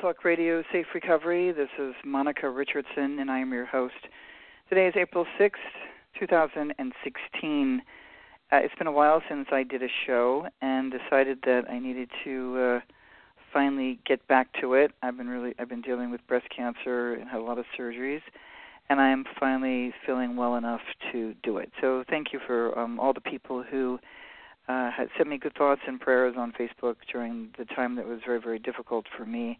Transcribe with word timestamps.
Talk 0.00 0.24
Radio 0.24 0.62
Safe 0.72 0.86
Recovery. 0.94 1.52
This 1.52 1.68
is 1.78 1.94
Monica 2.06 2.48
Richardson, 2.48 3.18
and 3.18 3.30
I 3.30 3.40
am 3.40 3.52
your 3.52 3.66
host. 3.66 4.08
Today 4.70 4.86
is 4.86 4.94
April 4.96 5.26
6th, 5.38 5.50
2016. 6.18 7.82
Uh, 8.50 8.56
it's 8.56 8.74
been 8.76 8.86
a 8.86 8.92
while 8.92 9.20
since 9.28 9.48
I 9.52 9.62
did 9.62 9.82
a 9.82 9.88
show 10.06 10.46
and 10.62 10.90
decided 10.90 11.40
that 11.44 11.68
I 11.68 11.78
needed 11.78 12.08
to 12.24 12.58
uh, 12.58 12.80
finally 13.52 13.98
get 14.06 14.26
back 14.26 14.48
to 14.62 14.72
it. 14.72 14.92
I've 15.02 15.18
been 15.18 15.28
really 15.28 15.54
I've 15.58 15.68
been 15.68 15.82
dealing 15.82 16.10
with 16.10 16.26
breast 16.26 16.46
cancer 16.48 17.12
and 17.12 17.28
had 17.28 17.40
a 17.40 17.44
lot 17.44 17.58
of 17.58 17.66
surgeries, 17.78 18.22
and 18.88 19.02
I 19.02 19.10
am 19.10 19.26
finally 19.38 19.92
feeling 20.06 20.34
well 20.34 20.56
enough 20.56 20.80
to 21.12 21.34
do 21.42 21.58
it. 21.58 21.72
So 21.78 22.04
thank 22.08 22.32
you 22.32 22.40
for 22.46 22.78
um, 22.78 22.98
all 22.98 23.12
the 23.12 23.20
people 23.20 23.62
who 23.62 23.98
uh, 24.66 24.90
had 24.90 25.08
sent 25.18 25.28
me 25.28 25.36
good 25.36 25.54
thoughts 25.54 25.82
and 25.86 26.00
prayers 26.00 26.36
on 26.38 26.52
Facebook 26.52 26.96
during 27.12 27.50
the 27.58 27.66
time 27.66 27.96
that 27.96 28.06
was 28.06 28.20
very, 28.24 28.40
very 28.40 28.58
difficult 28.58 29.04
for 29.14 29.26
me, 29.26 29.58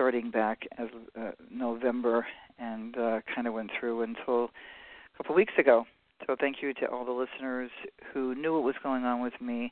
starting 0.00 0.30
back 0.30 0.62
as 0.78 0.88
uh, 1.14 1.32
November 1.50 2.26
and 2.58 2.96
uh, 2.96 3.20
kind 3.34 3.46
of 3.46 3.52
went 3.52 3.70
through 3.78 4.00
until 4.00 4.44
a 4.44 5.16
couple 5.18 5.34
weeks 5.34 5.52
ago. 5.58 5.84
So 6.26 6.36
thank 6.40 6.62
you 6.62 6.72
to 6.72 6.86
all 6.86 7.04
the 7.04 7.12
listeners 7.12 7.70
who 8.10 8.34
knew 8.34 8.54
what 8.54 8.62
was 8.62 8.76
going 8.82 9.04
on 9.04 9.20
with 9.20 9.34
me 9.42 9.70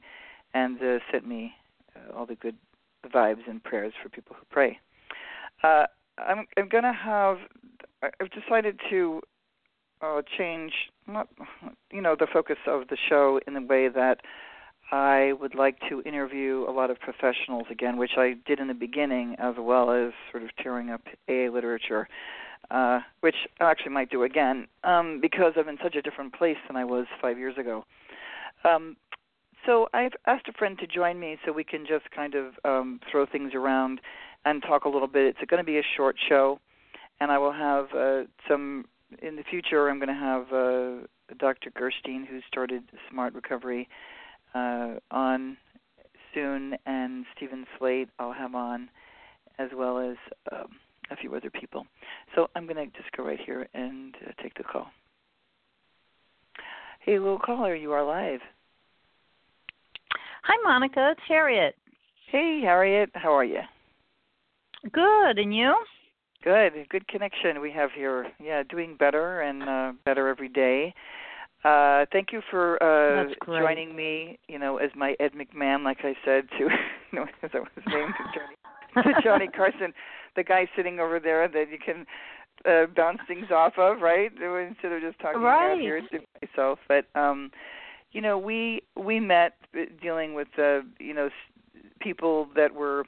and 0.53 0.77
uh, 0.83 0.99
sent 1.11 1.27
me 1.27 1.55
uh, 1.97 2.15
all 2.15 2.27
the 2.27 2.35
good 2.35 2.57
vibes 3.07 3.49
and 3.49 3.65
prayers 3.65 3.95
for 4.03 4.11
people 4.11 4.37
who 4.39 4.45
pray. 4.51 4.79
Uh, 5.63 5.85
I'm, 6.19 6.45
I'm 6.59 6.69
going 6.69 6.85
to 6.85 6.93
have. 6.93 7.39
I've 8.03 8.31
decided 8.31 8.81
to 8.91 9.23
uh, 10.03 10.21
change, 10.37 10.73
not 11.07 11.29
you 11.91 12.03
know, 12.03 12.17
the 12.21 12.27
focus 12.31 12.59
of 12.67 12.89
the 12.89 12.99
show 13.09 13.41
in 13.47 13.55
the 13.55 13.63
way 13.63 13.89
that 13.89 14.21
I 14.91 15.33
would 15.39 15.55
like 15.55 15.79
to 15.91 16.01
interview 16.03 16.65
a 16.67 16.73
lot 16.73 16.91
of 16.91 16.99
professionals 16.99 17.67
again, 17.71 17.99
which 17.99 18.13
I 18.17 18.35
did 18.47 18.59
in 18.59 18.69
the 18.69 18.75
beginning, 18.75 19.37
as 19.39 19.55
well 19.59 19.91
as 19.91 20.13
sort 20.31 20.43
of 20.43 20.51
tearing 20.63 20.91
up 20.91 21.03
AA 21.29 21.51
literature, 21.53 22.09
uh, 22.71 23.01
which 23.21 23.35
I 23.61 23.71
actually 23.71 23.93
might 23.93 24.11
do 24.11 24.23
again 24.23 24.67
um, 24.85 25.21
because 25.21 25.53
I'm 25.57 25.69
in 25.69 25.79
such 25.83 25.95
a 25.95 26.03
different 26.03 26.35
place 26.35 26.57
than 26.67 26.77
I 26.77 26.85
was 26.85 27.07
five 27.21 27.39
years 27.39 27.59
ago. 27.59 27.85
Um, 28.65 28.97
so 29.67 29.89
I've 29.93 30.13
asked 30.27 30.49
a 30.49 30.53
friend 30.53 30.79
to 30.79 30.87
join 30.87 31.21
me 31.21 31.37
so 31.45 31.53
we 31.53 31.65
can 31.65 31.85
just 31.87 32.11
kind 32.11 32.35
of 32.35 32.55
um, 32.65 33.01
throw 33.11 33.27
things 33.27 33.53
around 33.55 34.01
and 34.47 34.63
talk 34.63 34.85
a 34.85 34.89
little 34.89 35.09
bit. 35.09 35.27
It's 35.27 35.51
going 35.51 35.63
to 35.63 35.67
be 35.67 35.79
a 35.79 35.85
short 35.97 36.17
show, 36.29 36.61
and 37.21 37.31
I 37.31 37.37
will 37.37 37.53
have 37.53 37.87
uh, 37.95 38.23
some 38.49 38.87
in 39.21 39.37
the 39.37 39.43
future. 39.43 39.91
I'm 39.91 39.99
going 39.99 40.09
to 40.09 40.15
have 40.15 40.53
uh, 40.53 41.07
Dr. 41.39 41.71
Gerstein, 41.77 42.25
who 42.25 42.41
started 42.49 42.85
Smart 43.11 43.35
Recovery 43.35 43.87
uh, 44.55 44.95
on 45.11 45.57
soon, 46.35 46.77
and 46.87 47.25
Stephen 47.37 47.67
Slate 47.79 48.09
I'll 48.19 48.33
have 48.33 48.55
on, 48.55 48.91
as 49.59 49.71
well 49.77 49.99
as 49.99 50.17
um, 50.53 50.69
a 51.11 51.17
few 51.17 51.35
other 51.35 51.51
people. 51.51 51.87
So 52.35 52.49
I'm 52.55 52.67
going 52.67 52.77
to 52.77 52.87
just 52.97 53.11
go 53.17 53.25
right 53.25 53.41
here 53.45 53.69
and 53.75 54.15
uh, 54.27 54.31
take 54.43 54.55
the 54.55 54.65
call. 54.65 54.89
Hey, 57.01 57.19
little 57.19 57.39
caller, 57.39 57.75
you 57.75 57.93
are 57.93 58.05
live. 58.05 58.41
Hi, 60.43 60.57
Monica. 60.63 61.11
It's 61.13 61.21
Harriet. 61.29 61.75
Hey, 62.31 62.61
Harriet, 62.63 63.11
how 63.15 63.33
are 63.33 63.45
you? 63.45 63.61
Good, 64.93 65.39
and 65.39 65.55
you? 65.55 65.75
Good, 66.45 66.73
good 66.89 67.09
connection 67.09 67.61
we 67.61 67.73
have 67.73 67.91
here. 67.93 68.27
Yeah, 68.43 68.63
doing 68.63 68.97
better 68.97 69.41
and 69.41 69.63
uh, 69.63 69.93
better 70.05 70.29
every 70.29 70.49
day. 70.49 70.95
Uh, 71.65 72.07
thank 72.13 72.33
you 72.33 72.41
for 72.51 72.81
uh, 72.83 73.35
joining 73.57 73.95
me. 73.97 74.39
You 74.49 74.59
know, 74.59 74.79
as 74.79 74.91
my 74.95 75.17
Ed 75.19 75.33
McMahon, 75.35 75.85
like 75.85 75.99
I 76.03 76.15
said 76.25 76.49
to, 76.59 76.65
you 77.13 77.19
know, 77.19 77.27
as 77.43 77.51
I 77.55 77.59
was 77.61 77.69
named 77.87 78.15
to 78.19 78.25
Johnny, 78.25 78.57
to 79.17 79.23
Johnny 79.23 79.49
Carson, 79.57 79.93
the 80.37 80.45
guy 80.45 80.69
sitting 80.77 81.01
over 81.01 81.19
there 81.19 81.49
that 81.49 81.67
you 81.71 81.79
can 81.85 82.07
uh, 82.65 82.87
bounce 82.95 83.21
things 83.27 83.47
off 83.51 83.75
of, 83.79 84.01
right? 84.01 84.31
Instead 84.33 84.93
of 84.93 85.01
just 85.03 85.19
talking 85.21 85.41
Right. 85.43 85.73
out 85.75 85.81
here 85.81 86.01
to 86.13 86.21
myself. 86.43 86.79
But 86.89 87.07
um, 87.15 87.51
you 88.13 88.21
know, 88.21 88.39
we 88.39 88.83
we 88.97 89.21
met 89.21 89.55
uh, 89.77 89.83
dealing 90.01 90.35
with 90.35 90.49
uh, 90.59 90.81
you 90.99 91.15
know 91.15 91.27
s- 91.27 91.83
people 92.01 92.49
that 92.57 92.75
were. 92.75 93.05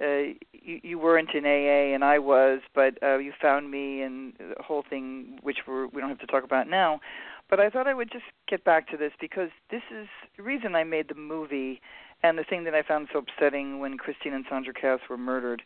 Uh, 0.00 0.34
you, 0.52 0.80
you 0.84 0.98
weren't 0.98 1.30
in 1.34 1.44
AA 1.44 1.92
and 1.92 2.04
I 2.04 2.20
was, 2.20 2.60
but 2.72 2.96
uh, 3.02 3.18
you 3.18 3.32
found 3.42 3.68
me 3.70 4.02
and 4.02 4.32
the 4.38 4.54
whole 4.62 4.84
thing, 4.88 5.40
which 5.42 5.56
we're, 5.66 5.88
we 5.88 6.00
don't 6.00 6.08
have 6.08 6.20
to 6.20 6.26
talk 6.26 6.44
about 6.44 6.68
now. 6.68 7.00
But 7.48 7.60
I 7.60 7.70
thought 7.70 7.86
I 7.86 7.94
would 7.94 8.10
just 8.10 8.24
get 8.46 8.64
back 8.64 8.88
to 8.90 8.96
this 8.96 9.12
because 9.20 9.50
this 9.70 9.82
is 9.90 10.06
the 10.36 10.42
reason 10.42 10.74
I 10.74 10.84
made 10.84 11.08
the 11.08 11.14
movie, 11.14 11.80
and 12.22 12.36
the 12.36 12.44
thing 12.44 12.64
that 12.64 12.74
I 12.74 12.82
found 12.82 13.08
so 13.12 13.20
upsetting 13.20 13.78
when 13.80 13.96
Christine 13.96 14.34
and 14.34 14.44
Sandra 14.48 14.74
Cass 14.74 15.00
were 15.08 15.16
murdered 15.16 15.62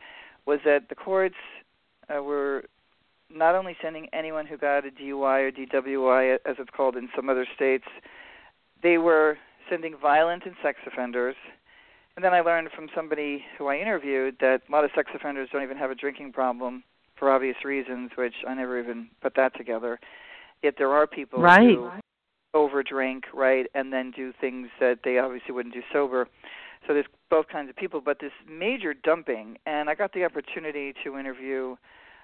was 0.47 0.61
that 0.65 0.89
the 0.89 0.95
courts 0.95 1.35
uh, 2.09 2.23
were 2.23 2.65
not 3.35 3.55
only 3.55 3.77
sending 3.83 4.09
anyone 4.13 4.47
who 4.47 4.57
got 4.57 4.87
a 4.87 4.91
DUI 4.91 5.49
or 5.49 5.53
DWI, 5.53 6.39
as 6.45 6.57
it's 6.59 6.71
called 6.71 6.97
in 6.97 7.09
some 7.17 7.29
other 7.29 7.47
states, 7.55 7.87
they 8.83 8.99
were 8.99 9.39
sending 9.71 9.97
violent 9.97 10.45
and 10.45 10.55
sex 10.63 10.79
offenders. 10.87 11.37
And 12.15 12.25
then 12.25 12.35
I 12.35 12.41
learned 12.41 12.69
from 12.77 12.89
somebody 12.95 13.45
who 13.57 13.69
I 13.69 13.79
interviewed 13.79 14.37
that 14.41 14.63
a 14.69 14.73
lot 14.73 14.85
of 14.85 14.91
sex 14.95 15.11
offenders 15.15 15.49
don't 15.51 15.63
even 15.63 15.79
have 15.79 15.91
a 15.91 15.95
drinking 15.95 16.33
problem 16.33 16.85
for 17.17 17.31
obvious 17.31 17.57
reasons, 17.65 18.11
which 18.17 18.35
I 18.47 18.55
never 18.55 18.79
even 18.79 19.09
put 19.23 19.35
that 19.37 19.57
together. 19.57 19.99
Yet 20.63 20.75
there 20.79 20.93
are 20.93 21.07
people 21.07 21.41
Right. 21.41 21.77
who 21.77 21.91
overdrink, 22.55 23.25
right, 23.33 23.67
and 23.75 23.93
then 23.93 24.11
do 24.11 24.33
things 24.33 24.69
that 24.79 25.01
they 25.05 25.19
obviously 25.19 25.53
wouldn't 25.53 25.75
do 25.75 25.83
sober. 25.93 26.29
So 26.87 26.95
there's 26.95 27.07
both 27.31 27.49
kinds 27.49 27.71
of 27.71 27.77
people, 27.77 28.01
but 28.01 28.19
this 28.19 28.33
major 28.47 28.93
dumping, 28.93 29.59
and 29.67 29.89
I 29.89 29.95
got 29.95 30.13
the 30.13 30.25
opportunity 30.25 30.93
to 31.05 31.19
interview 31.19 31.77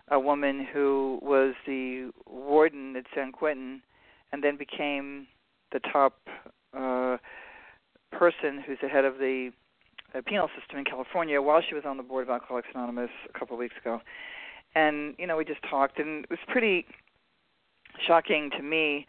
a 0.08 0.18
woman 0.18 0.66
who 0.72 1.18
was 1.22 1.54
the 1.66 2.10
warden 2.26 2.96
at 2.96 3.04
San 3.14 3.32
Quentin, 3.32 3.82
and 4.32 4.42
then 4.42 4.56
became 4.56 5.26
the 5.72 5.80
top 5.80 6.18
uh, 6.76 7.16
person 8.10 8.62
who's 8.66 8.78
the 8.82 8.88
head 8.88 9.04
of 9.04 9.18
the 9.18 9.50
uh, 10.14 10.20
penal 10.26 10.48
system 10.58 10.78
in 10.78 10.84
California 10.84 11.40
while 11.40 11.62
she 11.66 11.74
was 11.74 11.84
on 11.86 11.96
the 11.96 12.02
board 12.02 12.24
of 12.24 12.30
Alcoholics 12.30 12.68
Anonymous 12.74 13.10
a 13.28 13.38
couple 13.38 13.54
of 13.54 13.58
weeks 13.58 13.76
ago. 13.80 14.00
And 14.74 15.14
you 15.18 15.26
know, 15.26 15.36
we 15.36 15.44
just 15.44 15.62
talked, 15.68 15.98
and 15.98 16.24
it 16.24 16.30
was 16.30 16.38
pretty 16.48 16.86
shocking 18.06 18.50
to 18.56 18.62
me 18.62 19.06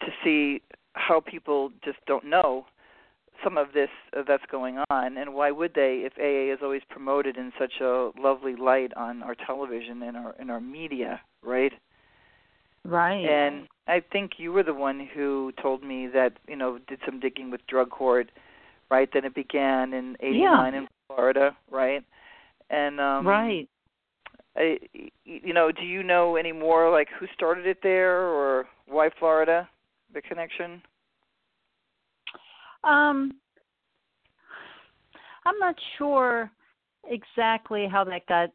to 0.00 0.06
see 0.22 0.62
how 0.94 1.20
people 1.20 1.70
just 1.84 1.98
don't 2.06 2.24
know 2.24 2.66
some 3.44 3.56
of 3.56 3.68
this 3.72 3.90
uh, 4.16 4.22
that's 4.26 4.42
going 4.50 4.78
on 4.90 5.16
and 5.16 5.34
why 5.34 5.50
would 5.50 5.74
they 5.74 6.04
if 6.04 6.12
AA 6.18 6.52
is 6.52 6.58
always 6.62 6.82
promoted 6.88 7.36
in 7.36 7.52
such 7.58 7.80
a 7.80 8.10
lovely 8.18 8.56
light 8.56 8.92
on 8.96 9.22
our 9.22 9.34
television 9.34 10.02
and 10.02 10.16
our 10.16 10.34
in 10.40 10.50
our 10.50 10.60
media, 10.60 11.20
right? 11.42 11.72
Right. 12.84 13.24
And 13.24 13.68
I 13.86 14.00
think 14.00 14.32
you 14.38 14.52
were 14.52 14.62
the 14.62 14.74
one 14.74 15.08
who 15.14 15.52
told 15.60 15.84
me 15.84 16.08
that 16.08 16.34
you 16.48 16.56
know 16.56 16.78
did 16.88 17.00
some 17.04 17.20
digging 17.20 17.50
with 17.50 17.66
drug 17.66 17.90
court, 17.90 18.30
right? 18.90 19.08
Then 19.12 19.24
it 19.24 19.34
began 19.34 19.92
in 19.92 20.16
'89 20.20 20.40
Yeah. 20.40 20.78
in 20.78 20.88
Florida, 21.06 21.56
right? 21.70 22.04
And 22.70 23.00
um 23.00 23.26
right. 23.26 23.68
I, 24.58 24.78
you 25.24 25.54
know, 25.54 25.70
do 25.70 25.84
you 25.84 26.02
know 26.02 26.36
any 26.36 26.52
more 26.52 26.90
like 26.90 27.08
who 27.18 27.26
started 27.32 27.66
it 27.66 27.78
there 27.82 28.22
or 28.22 28.66
why 28.86 29.08
Florida, 29.18 29.68
the 30.12 30.20
connection? 30.20 30.82
Um, 32.82 33.34
I'm 35.46 35.58
not 35.60 35.76
sure 35.96 36.50
exactly 37.08 37.86
how 37.90 38.04
that 38.04 38.26
got 38.26 38.50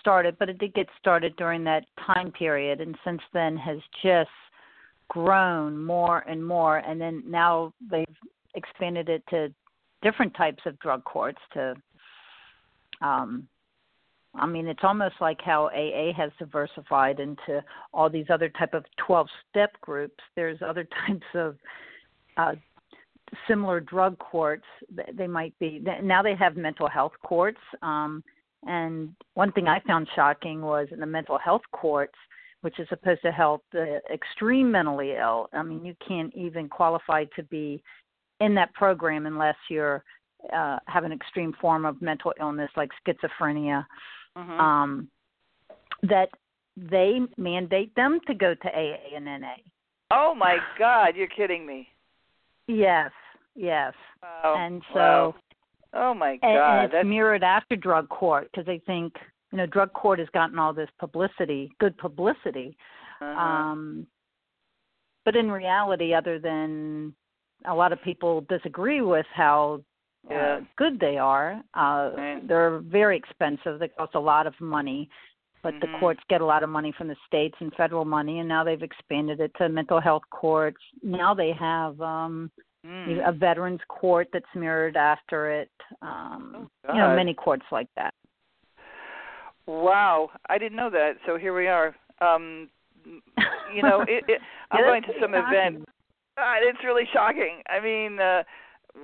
started, 0.00 0.36
but 0.38 0.48
it 0.48 0.58
did 0.58 0.74
get 0.74 0.88
started 0.98 1.36
during 1.36 1.62
that 1.64 1.84
time 2.04 2.32
period, 2.32 2.80
and 2.80 2.96
since 3.04 3.20
then 3.32 3.56
has 3.56 3.78
just 4.02 4.30
grown 5.08 5.78
more 5.78 6.20
and 6.20 6.44
more. 6.44 6.78
And 6.78 7.00
then 7.00 7.22
now 7.26 7.72
they've 7.90 8.06
expanded 8.54 9.08
it 9.08 9.22
to 9.30 9.52
different 10.02 10.34
types 10.34 10.62
of 10.66 10.78
drug 10.80 11.04
courts. 11.04 11.38
To, 11.54 11.74
um, 13.00 13.46
I 14.36 14.46
mean, 14.46 14.66
it's 14.66 14.82
almost 14.82 15.14
like 15.20 15.40
how 15.40 15.66
AA 15.66 16.12
has 16.16 16.30
diversified 16.38 17.20
into 17.20 17.62
all 17.92 18.10
these 18.10 18.26
other 18.30 18.48
type 18.48 18.74
of 18.74 18.84
12-step 19.08 19.80
groups. 19.80 20.22
There's 20.34 20.58
other 20.60 20.86
types 21.06 21.26
of 21.34 21.56
uh, 22.36 22.54
similar 23.48 23.80
drug 23.80 24.18
courts 24.18 24.64
they 25.14 25.26
might 25.26 25.58
be 25.58 25.82
now 26.02 26.22
they 26.22 26.34
have 26.34 26.56
mental 26.56 26.88
health 26.88 27.12
courts 27.24 27.58
um 27.82 28.22
and 28.66 29.14
one 29.34 29.50
thing 29.52 29.66
i 29.66 29.80
found 29.86 30.06
shocking 30.14 30.60
was 30.62 30.86
in 30.92 31.00
the 31.00 31.06
mental 31.06 31.38
health 31.38 31.62
courts 31.72 32.14
which 32.60 32.78
is 32.78 32.88
supposed 32.88 33.22
to 33.22 33.32
help 33.32 33.64
the 33.72 34.00
extreme 34.12 34.70
mentally 34.70 35.12
ill 35.18 35.48
i 35.52 35.62
mean 35.62 35.84
you 35.84 35.94
can't 36.06 36.34
even 36.34 36.68
qualify 36.68 37.24
to 37.36 37.42
be 37.44 37.82
in 38.40 38.54
that 38.54 38.72
program 38.74 39.26
unless 39.26 39.56
you're 39.68 40.04
uh 40.52 40.78
have 40.86 41.04
an 41.04 41.12
extreme 41.12 41.52
form 41.60 41.84
of 41.84 42.00
mental 42.02 42.32
illness 42.40 42.70
like 42.76 42.90
schizophrenia 43.06 43.84
Mm-hmm. 44.36 44.60
um 44.60 45.08
that 46.02 46.28
they 46.76 47.20
mandate 47.36 47.94
them 47.94 48.18
to 48.26 48.34
go 48.34 48.54
to 48.54 48.68
aa 48.68 49.16
and 49.16 49.24
na 49.24 49.54
oh 50.10 50.34
my 50.34 50.58
god, 50.78 51.14
you're 51.16 51.28
kidding 51.28 51.64
me. 51.66 51.88
yes 52.66 53.10
yes 53.54 53.94
Wow. 54.22 54.56
and 54.58 54.82
so 54.92 54.98
wow. 54.98 55.34
Oh 55.96 56.12
my 56.12 56.30
and, 56.30 56.40
god, 56.42 56.74
and 56.76 56.84
it's 56.86 56.92
that's 56.92 57.06
mirrored 57.06 57.44
after 57.44 57.76
drug 57.76 58.08
court 58.08 58.48
because 58.50 58.66
they 58.66 58.80
think 58.84 59.14
you 59.52 59.58
know 59.58 59.66
drug 59.66 59.92
court 59.92 60.18
has 60.18 60.28
gotten 60.34 60.58
all 60.58 60.72
this 60.72 60.88
publicity, 60.98 61.70
good 61.78 61.96
publicity. 61.98 62.76
uh-huh. 63.20 63.40
Um, 63.40 64.06
but 65.24 65.36
in 65.36 65.50
reality, 65.50 66.12
other 66.12 66.38
than 66.40 67.14
a 67.64 67.74
lot 67.74 67.92
of 67.92 68.02
people 68.02 68.44
disagree 68.48 69.00
with 69.02 69.26
how 69.32 69.80
Yeah. 70.30 70.56
uh, 70.56 70.60
good 70.76 70.98
they 70.98 71.18
are, 71.18 71.62
uh, 71.74 72.10
Right. 72.16 72.48
they're 72.48 72.78
very 72.80 73.16
expensive. 73.16 73.78
They 73.78 73.88
cost 73.88 74.14
a 74.14 74.20
lot 74.20 74.46
of 74.46 74.54
money. 74.60 75.08
But 75.62 75.74
Mhm. 75.74 75.80
the 75.80 75.98
courts 75.98 76.20
get 76.28 76.42
a 76.42 76.44
lot 76.44 76.62
of 76.62 76.68
money 76.68 76.92
from 76.92 77.08
the 77.08 77.16
states 77.26 77.56
and 77.60 77.72
federal 77.74 78.04
money, 78.04 78.40
and 78.40 78.48
now 78.48 78.64
they've 78.64 78.82
expanded 78.82 79.40
it 79.40 79.50
to 79.56 79.68
mental 79.70 79.98
health 79.98 80.22
courts. 80.30 80.76
Now 81.02 81.32
they 81.32 81.52
have 81.52 81.98
um, 82.02 82.50
Mm. 82.86 83.26
a 83.26 83.32
veterans 83.32 83.80
court 83.88 84.28
that's 84.30 84.44
mirrored 84.54 84.96
after 84.96 85.50
it. 85.50 85.70
Um, 86.02 86.68
Oh, 86.86 86.94
you 86.94 87.00
know, 87.00 87.16
many 87.16 87.32
courts 87.32 87.64
like 87.72 87.88
that. 87.96 88.12
Wow, 89.66 90.30
I 90.50 90.58
didn't 90.58 90.76
know 90.76 90.90
that. 90.90 91.12
So 91.26 91.38
here 91.38 91.54
we 91.54 91.66
are. 91.68 91.94
Um 92.20 92.68
you 93.74 93.82
know, 93.82 94.02
it, 94.06 94.24
it 94.28 94.40
I'm 94.70 94.80
Yeah, 94.80 94.88
going 94.88 95.02
to 95.02 95.12
some 95.20 95.32
pretty 95.32 95.48
event. 95.48 95.74
shocking. 95.76 95.84
Uh, 96.36 96.68
it's 96.68 96.84
really 96.84 97.04
shocking. 97.12 97.62
I 97.68 97.80
mean, 97.80 98.20
uh 98.20 98.42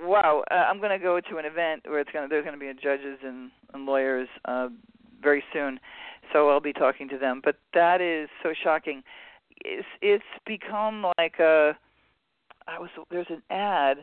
wow, 0.03 0.43
uh, 0.49 0.53
I'm 0.53 0.79
going 0.79 0.97
to 0.97 1.03
go 1.03 1.19
to 1.19 1.37
an 1.37 1.45
event 1.45 1.83
where 1.85 1.99
it's 1.99 2.11
going 2.11 2.27
to 2.27 2.29
there's 2.29 2.45
going 2.45 2.57
to 2.57 2.59
be 2.59 2.71
judges 2.81 3.19
and, 3.23 3.51
and 3.73 3.85
lawyers 3.85 4.27
uh 4.45 4.69
very 5.21 5.43
soon. 5.53 5.79
So 6.33 6.49
I'll 6.49 6.61
be 6.61 6.73
talking 6.73 7.09
to 7.09 7.17
them, 7.17 7.41
but 7.43 7.57
that 7.73 8.01
is 8.01 8.29
so 8.41 8.53
shocking. 8.63 9.03
It's 9.63 9.87
it's 10.01 10.23
become 10.45 11.05
like 11.17 11.39
a 11.39 11.77
I 12.67 12.79
was 12.79 12.89
there's 13.09 13.27
an 13.29 13.43
ad 13.49 13.97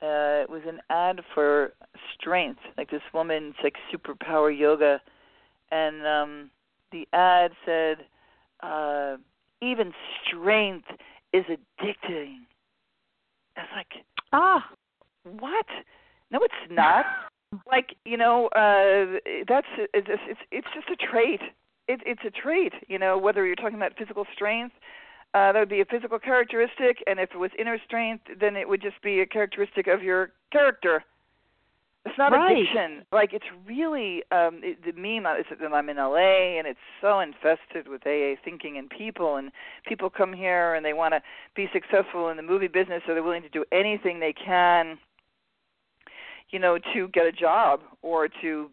uh 0.00 0.42
it 0.42 0.50
was 0.50 0.62
an 0.66 0.80
ad 0.90 1.20
for 1.34 1.72
strength. 2.18 2.60
Like 2.78 2.90
this 2.90 3.02
woman's 3.12 3.54
like 3.62 3.74
superpower 3.92 4.56
yoga 4.56 5.00
and 5.70 6.06
um 6.06 6.50
the 6.92 7.06
ad 7.12 7.52
said 7.66 7.98
uh 8.62 9.16
even 9.60 9.92
strength 10.26 10.88
is 11.32 11.44
addicting. 11.44 12.36
I 13.56 13.60
was 13.60 13.68
like, 13.76 14.04
Ah, 14.32 14.64
what? 15.24 15.66
No, 16.30 16.40
it's 16.42 16.70
not. 16.70 17.04
like 17.66 17.94
you 18.04 18.16
know, 18.16 18.46
uh 18.48 19.18
that's 19.48 19.66
it's 19.94 20.08
it's 20.10 20.40
it's 20.50 20.66
just 20.74 20.88
a 20.88 20.96
trait. 20.96 21.40
It, 21.88 22.00
it's 22.06 22.22
a 22.26 22.30
trait. 22.30 22.72
You 22.88 22.98
know, 22.98 23.18
whether 23.18 23.44
you're 23.46 23.56
talking 23.56 23.76
about 23.76 23.96
physical 23.98 24.24
strength, 24.34 24.74
uh, 25.34 25.52
that 25.52 25.58
would 25.58 25.68
be 25.68 25.80
a 25.80 25.84
physical 25.84 26.18
characteristic, 26.18 27.02
and 27.06 27.18
if 27.18 27.30
it 27.34 27.38
was 27.38 27.50
inner 27.58 27.78
strength, 27.84 28.24
then 28.40 28.56
it 28.56 28.68
would 28.68 28.80
just 28.82 29.00
be 29.02 29.20
a 29.20 29.26
characteristic 29.26 29.86
of 29.88 30.02
your 30.02 30.30
character. 30.52 31.04
It's 32.04 32.18
not 32.18 32.32
Right. 32.32 32.56
addiction. 32.56 33.04
Like 33.12 33.32
it's 33.32 33.44
really 33.66 34.22
um 34.32 34.60
it, 34.62 34.78
the 34.84 34.92
meme 34.92 35.26
is 35.38 35.46
that 35.50 35.72
I'm 35.72 35.88
in 35.88 35.96
LA 35.98 36.58
and 36.58 36.66
it's 36.66 36.80
so 37.00 37.20
infested 37.20 37.86
with 37.88 38.04
AA 38.06 38.34
thinking 38.44 38.76
and 38.78 38.90
people 38.90 39.36
and 39.36 39.52
people 39.86 40.10
come 40.10 40.32
here 40.32 40.74
and 40.74 40.84
they 40.84 40.94
want 40.94 41.14
to 41.14 41.22
be 41.54 41.68
successful 41.72 42.28
in 42.30 42.36
the 42.36 42.42
movie 42.42 42.66
business 42.68 43.02
so 43.06 43.14
they're 43.14 43.22
willing 43.22 43.42
to 43.42 43.48
do 43.48 43.64
anything 43.70 44.18
they 44.18 44.32
can 44.32 44.98
you 46.52 46.58
know 46.58 46.78
to 46.94 47.08
get 47.08 47.26
a 47.26 47.32
job 47.32 47.80
or 48.02 48.28
to 48.28 48.70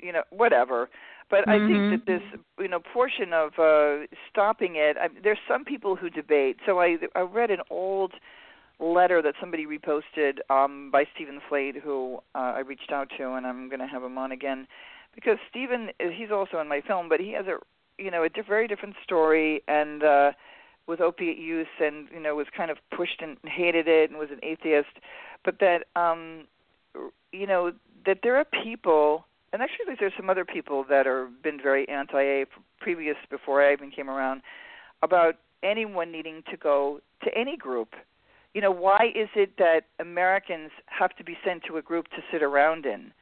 you 0.00 0.12
know 0.12 0.22
whatever. 0.30 0.88
But 1.30 1.48
i 1.48 1.58
Mhm. 1.58 1.66
think 1.66 1.88
that 1.90 2.00
this 2.06 2.22
you 2.58 2.68
know 2.68 2.80
portion 2.80 3.32
of 3.32 3.58
uh 3.58 4.06
stopping 4.30 4.76
it 4.76 4.96
I, 4.98 5.08
there's 5.22 5.38
some 5.48 5.64
people 5.64 5.96
who 5.96 6.10
debate. 6.10 6.58
So 6.66 6.80
i 6.80 6.96
i 7.14 7.20
read 7.20 7.50
an 7.50 7.60
old 7.70 8.12
letter 8.78 9.22
that 9.22 9.34
somebody 9.40 9.66
reposted 9.66 10.38
um 10.50 10.90
by 10.90 11.04
Stephen 11.14 11.40
Slade 11.48 11.76
who 11.82 12.18
uh, 12.34 12.52
I 12.56 12.60
reached 12.60 12.92
out 12.92 13.08
to 13.18 13.32
and 13.34 13.46
I'm 13.46 13.68
going 13.68 13.80
to 13.80 13.86
have 13.86 14.02
him 14.02 14.18
on 14.18 14.32
again. 14.32 14.66
Because 15.14 15.38
Stephen 15.50 15.90
he's 15.98 16.30
also 16.30 16.58
in 16.60 16.68
my 16.68 16.80
film 16.86 17.08
but 17.08 17.20
he 17.20 17.32
has 17.32 17.46
a 17.46 17.56
you 17.98 18.10
know 18.10 18.22
a 18.24 18.28
diff- 18.28 18.46
very 18.46 18.68
different 18.68 18.96
story 19.02 19.62
and 19.68 20.02
uh 20.04 20.32
with 20.86 21.00
opiate 21.00 21.38
use 21.38 21.68
and 21.80 22.08
you 22.12 22.20
know 22.20 22.34
was 22.34 22.48
kind 22.56 22.70
of 22.70 22.78
pushed 22.96 23.22
and 23.22 23.36
hated 23.44 23.86
it 23.88 24.10
and 24.10 24.18
was 24.18 24.30
an 24.30 24.40
atheist. 24.42 24.94
But 25.44 25.58
that 25.60 25.84
um 25.96 26.46
you 27.32 27.46
know 27.46 27.72
that 28.06 28.18
there 28.22 28.36
are 28.36 28.44
people 28.62 29.24
and 29.52 29.62
actually 29.62 29.94
there's 29.98 30.12
some 30.16 30.30
other 30.30 30.44
people 30.44 30.84
that 30.88 31.06
are 31.06 31.28
been 31.42 31.58
very 31.62 31.88
anti-A 31.88 32.46
previous 32.80 33.16
before 33.30 33.62
I 33.62 33.72
even 33.72 33.90
came 33.90 34.10
around 34.10 34.42
about 35.02 35.36
anyone 35.62 36.10
needing 36.10 36.42
to 36.50 36.56
go 36.56 37.00
to 37.22 37.30
any 37.36 37.56
group 37.56 37.94
you 38.54 38.60
know 38.60 38.70
why 38.70 39.10
is 39.14 39.28
it 39.34 39.56
that 39.58 39.82
americans 40.00 40.70
have 40.86 41.14
to 41.16 41.24
be 41.24 41.36
sent 41.44 41.62
to 41.64 41.76
a 41.76 41.82
group 41.82 42.06
to 42.08 42.16
sit 42.32 42.42
around 42.42 42.84
in 42.84 43.12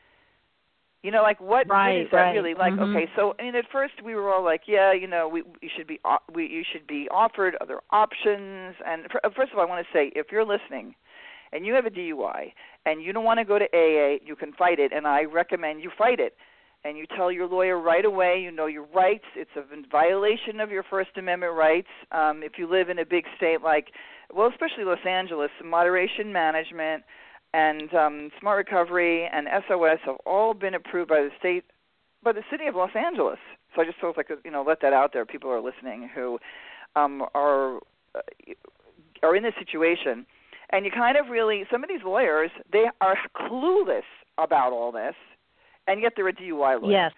you 1.03 1.11
know 1.11 1.23
like 1.23 1.41
what, 1.41 1.69
Right, 1.69 1.97
what 1.97 2.03
is 2.07 2.11
that 2.13 2.17
right. 2.19 2.35
really 2.35 2.55
like 2.55 2.73
Mhm. 2.75 2.97
okay 2.97 3.09
so 3.17 3.35
i 3.39 3.43
mean 3.43 3.55
at 3.55 3.69
first 3.71 4.03
we 4.03 4.15
were 4.15 4.33
all 4.33 4.43
like 4.43 4.63
yeah 4.67 4.93
you 4.93 5.07
know 5.07 5.29
we 5.29 5.43
you 5.61 5.69
should 5.77 5.87
be 5.87 6.01
o- 6.05 6.19
we 6.33 6.47
you 6.47 6.65
should 6.71 6.87
be 6.87 7.09
offered 7.11 7.57
other 7.61 7.81
options 7.91 8.77
and 8.87 9.11
fir- 9.11 9.21
first 9.37 9.53
of 9.53 9.59
all 9.59 9.65
i 9.65 9.69
want 9.69 9.87
to 9.87 9.93
say 9.93 10.13
if 10.17 10.33
you're 10.33 10.45
listening 10.45 10.95
and 11.53 11.67
you 11.67 11.75
have 11.75 11.87
a 11.87 11.91
dui 11.91 12.53
and 12.87 13.03
you 13.03 13.13
don't 13.13 13.25
want 13.25 13.39
to 13.39 13.45
go 13.45 13.59
to 13.59 13.65
aa 13.65 14.19
you 14.25 14.37
can 14.37 14.53
fight 14.53 14.79
it 14.79 14.93
and 14.93 15.07
i 15.07 15.23
recommend 15.25 15.83
you 15.83 15.91
fight 15.97 16.21
it. 16.21 16.35
And 16.83 16.97
you 16.97 17.05
tell 17.15 17.31
your 17.31 17.47
lawyer 17.47 17.79
right 17.79 18.07
away 18.07 18.41
you 18.43 18.51
know 18.51 18.67
your 18.67 18.87
rights 18.95 19.27
it's 19.37 19.51
a 19.55 19.65
violation 19.91 20.61
of 20.61 20.71
your 20.71 20.83
first 20.83 21.11
amendment 21.17 21.55
rights 21.55 21.93
um 22.11 22.43
if 22.43 22.53
you 22.57 22.67
live 22.71 22.89
in 22.89 22.99
a 22.99 23.05
big 23.05 23.25
state 23.37 23.61
like 23.63 23.89
well 24.33 24.49
especially 24.49 24.85
los 24.85 25.05
angeles 25.07 25.51
moderation 25.63 26.33
management 26.33 27.05
and 27.53 27.93
um 27.95 28.31
smart 28.41 28.57
recovery 28.57 29.29
and 29.31 29.47
sos 29.69 29.99
have 30.07 30.17
all 30.25 30.55
been 30.55 30.75
approved 30.75 31.11
by 31.11 31.21
the 31.21 31.31
state 31.39 31.65
by 32.23 32.33
the 32.33 32.43
city 32.51 32.67
of 32.67 32.75
los 32.75 32.91
angeles. 32.95 33.39
So 33.75 33.83
i 33.83 33.85
just 33.85 33.99
felt 33.99 34.17
like 34.17 34.31
you 34.45 34.51
know 34.51 34.65
let 34.67 34.81
that 34.83 34.93
out 34.93 35.13
there. 35.13 35.25
People 35.27 35.51
are 35.51 35.61
listening 35.61 36.09
who 36.15 36.39
um 36.97 37.25
are 37.35 37.77
uh, 38.15 38.21
are 39.23 39.37
in 39.37 39.43
this 39.43 39.55
situation 39.59 40.27
and 40.73 40.85
you 40.85 40.91
kind 40.91 41.17
of 41.17 41.29
really 41.29 41.65
some 41.71 41.83
of 41.83 41.89
these 41.89 42.03
lawyers 42.05 42.51
they 42.73 42.87
are 43.01 43.17
clueless 43.37 44.03
about 44.39 44.73
all 44.73 44.93
this 44.93 45.15
and 45.87 46.01
yet 46.03 46.13
they're 46.17 46.29
a 46.29 46.33
DUI 46.33 46.81
lawyer. 46.81 46.93
yes. 46.93 47.13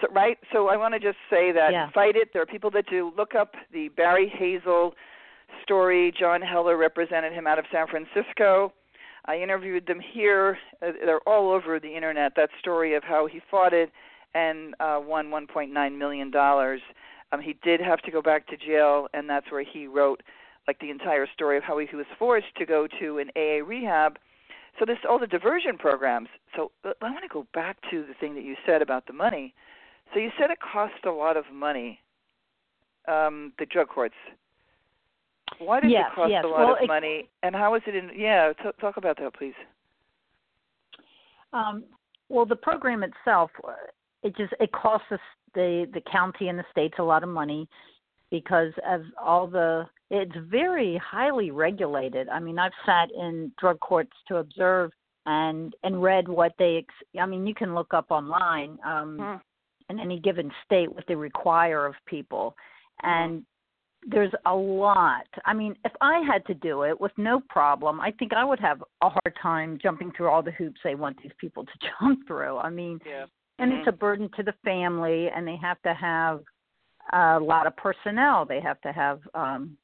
So, 0.00 0.08
right? 0.12 0.38
So 0.52 0.68
I 0.68 0.76
want 0.76 0.94
to 0.94 1.00
just 1.00 1.18
say 1.28 1.52
that 1.52 1.72
Yeah. 1.72 1.90
fight 1.90 2.16
it. 2.16 2.32
There 2.32 2.40
are 2.42 2.46
people 2.46 2.70
that 2.70 2.86
do. 2.88 3.12
Look 3.16 3.34
up 3.34 3.54
the 3.70 3.88
Barry 3.88 4.32
Hazle 4.34 4.92
story. 5.62 6.12
John 6.18 6.40
Heller 6.40 6.76
represented 6.76 7.32
him 7.32 7.46
out 7.46 7.58
of 7.58 7.66
San 7.70 7.86
Francisco. 7.86 8.72
I 9.26 9.36
interviewed 9.36 9.86
them 9.86 10.00
here. 10.00 10.58
Uh, 10.80 10.92
They're 11.04 11.20
all 11.28 11.52
over 11.52 11.78
the 11.78 11.94
internet. 11.94 12.34
That 12.36 12.48
story 12.58 12.94
of 12.94 13.04
how 13.04 13.26
he 13.26 13.40
fought 13.50 13.74
it 13.74 13.90
and 14.34 14.74
uh, 14.80 15.00
won 15.04 15.26
1.9 15.28 15.98
million 15.98 16.30
dollars. 16.30 16.80
Um, 17.32 17.40
he 17.40 17.52
did 17.62 17.80
have 17.80 18.00
to 18.02 18.10
go 18.10 18.22
back 18.22 18.46
to 18.48 18.56
jail, 18.56 19.06
and 19.12 19.28
that's 19.28 19.50
where 19.52 19.62
he 19.62 19.86
wrote 19.86 20.22
like 20.70 20.78
the 20.78 20.90
entire 20.90 21.26
story 21.34 21.56
of 21.56 21.64
how 21.64 21.76
he 21.78 21.96
was 21.96 22.06
forced 22.16 22.54
to 22.56 22.64
go 22.64 22.86
to 23.00 23.18
an 23.18 23.28
AA 23.34 23.66
rehab. 23.66 24.18
So 24.78 24.84
this 24.84 24.98
all 25.08 25.18
the 25.18 25.26
diversion 25.26 25.76
programs. 25.76 26.28
So 26.54 26.70
I 26.84 26.92
want 27.02 27.24
to 27.24 27.28
go 27.28 27.44
back 27.52 27.76
to 27.90 28.04
the 28.06 28.14
thing 28.20 28.36
that 28.36 28.44
you 28.44 28.54
said 28.64 28.80
about 28.80 29.04
the 29.08 29.12
money. 29.12 29.52
So 30.14 30.20
you 30.20 30.30
said 30.38 30.52
it 30.52 30.58
cost 30.60 31.04
a 31.04 31.10
lot 31.10 31.36
of 31.36 31.44
money. 31.52 31.98
Um, 33.08 33.52
the 33.58 33.66
drug 33.66 33.88
courts. 33.88 34.14
Why 35.58 35.80
does 35.80 35.90
yes, 35.90 36.04
it 36.12 36.14
cost 36.14 36.30
yes. 36.30 36.44
a 36.44 36.46
lot 36.46 36.58
well, 36.60 36.76
of 36.80 36.86
money? 36.86 37.28
And 37.42 37.56
how 37.56 37.74
is 37.74 37.82
it 37.88 37.96
in? 37.96 38.10
Yeah, 38.16 38.52
t- 38.52 38.70
talk 38.80 38.96
about 38.96 39.18
that, 39.18 39.34
please. 39.34 39.54
Um, 41.52 41.82
well, 42.28 42.46
the 42.46 42.54
program 42.54 43.02
itself, 43.02 43.50
uh, 43.66 43.72
it 44.22 44.36
just 44.36 44.52
it 44.60 44.70
costs 44.70 45.08
us 45.10 45.18
the 45.52 45.88
the 45.92 46.02
county 46.12 46.46
and 46.46 46.56
the 46.56 46.64
states 46.70 46.94
a 47.00 47.02
lot 47.02 47.24
of 47.24 47.28
money 47.28 47.68
because 48.30 48.72
of 48.88 49.02
all 49.20 49.48
the 49.48 49.86
it's 50.10 50.32
very 50.50 50.96
highly 51.04 51.50
regulated. 51.50 52.28
I 52.28 52.40
mean, 52.40 52.58
I've 52.58 52.72
sat 52.84 53.10
in 53.12 53.52
drug 53.58 53.78
courts 53.80 54.12
to 54.28 54.36
observe 54.36 54.90
and 55.26 55.74
and 55.84 56.02
read 56.02 56.28
what 56.28 56.52
they. 56.58 56.78
Ex- 56.78 57.20
I 57.20 57.26
mean, 57.26 57.46
you 57.46 57.54
can 57.54 57.74
look 57.74 57.92
up 57.94 58.06
online 58.10 58.78
um, 58.84 59.18
Hmm. 59.18 59.36
in 59.92 60.00
any 60.00 60.18
given 60.18 60.50
state 60.64 60.92
what 60.92 61.04
they 61.06 61.14
require 61.14 61.86
of 61.86 61.94
people, 62.06 62.56
Hmm. 63.00 63.08
and 63.10 63.46
there's 64.06 64.32
a 64.46 64.54
lot. 64.54 65.26
I 65.44 65.52
mean, 65.52 65.76
if 65.84 65.92
I 66.00 66.20
had 66.20 66.44
to 66.46 66.54
do 66.54 66.84
it 66.84 66.98
with 66.98 67.12
no 67.18 67.40
problem, 67.50 68.00
I 68.00 68.10
think 68.12 68.32
I 68.32 68.44
would 68.44 68.60
have 68.60 68.82
a 69.02 69.10
hard 69.10 69.36
time 69.42 69.78
jumping 69.78 70.10
through 70.12 70.28
all 70.30 70.42
the 70.42 70.52
hoops 70.52 70.80
they 70.82 70.94
want 70.94 71.22
these 71.22 71.32
people 71.38 71.66
to 71.66 71.72
jump 72.00 72.26
through. 72.26 72.56
I 72.56 72.70
mean, 72.70 72.98
Yeah. 73.04 73.26
and 73.58 73.70
Mhm. 73.70 73.78
it's 73.80 73.88
a 73.88 73.92
burden 73.92 74.30
to 74.36 74.42
the 74.42 74.54
family, 74.64 75.28
and 75.28 75.46
they 75.46 75.56
have 75.56 75.80
to 75.82 75.92
have 75.92 76.42
a 77.12 77.38
lot 77.38 77.66
of 77.66 77.76
personnel. 77.76 78.46
They 78.46 78.60
have 78.60 78.80
to 78.80 78.92
have 78.92 79.20
um, 79.34 79.76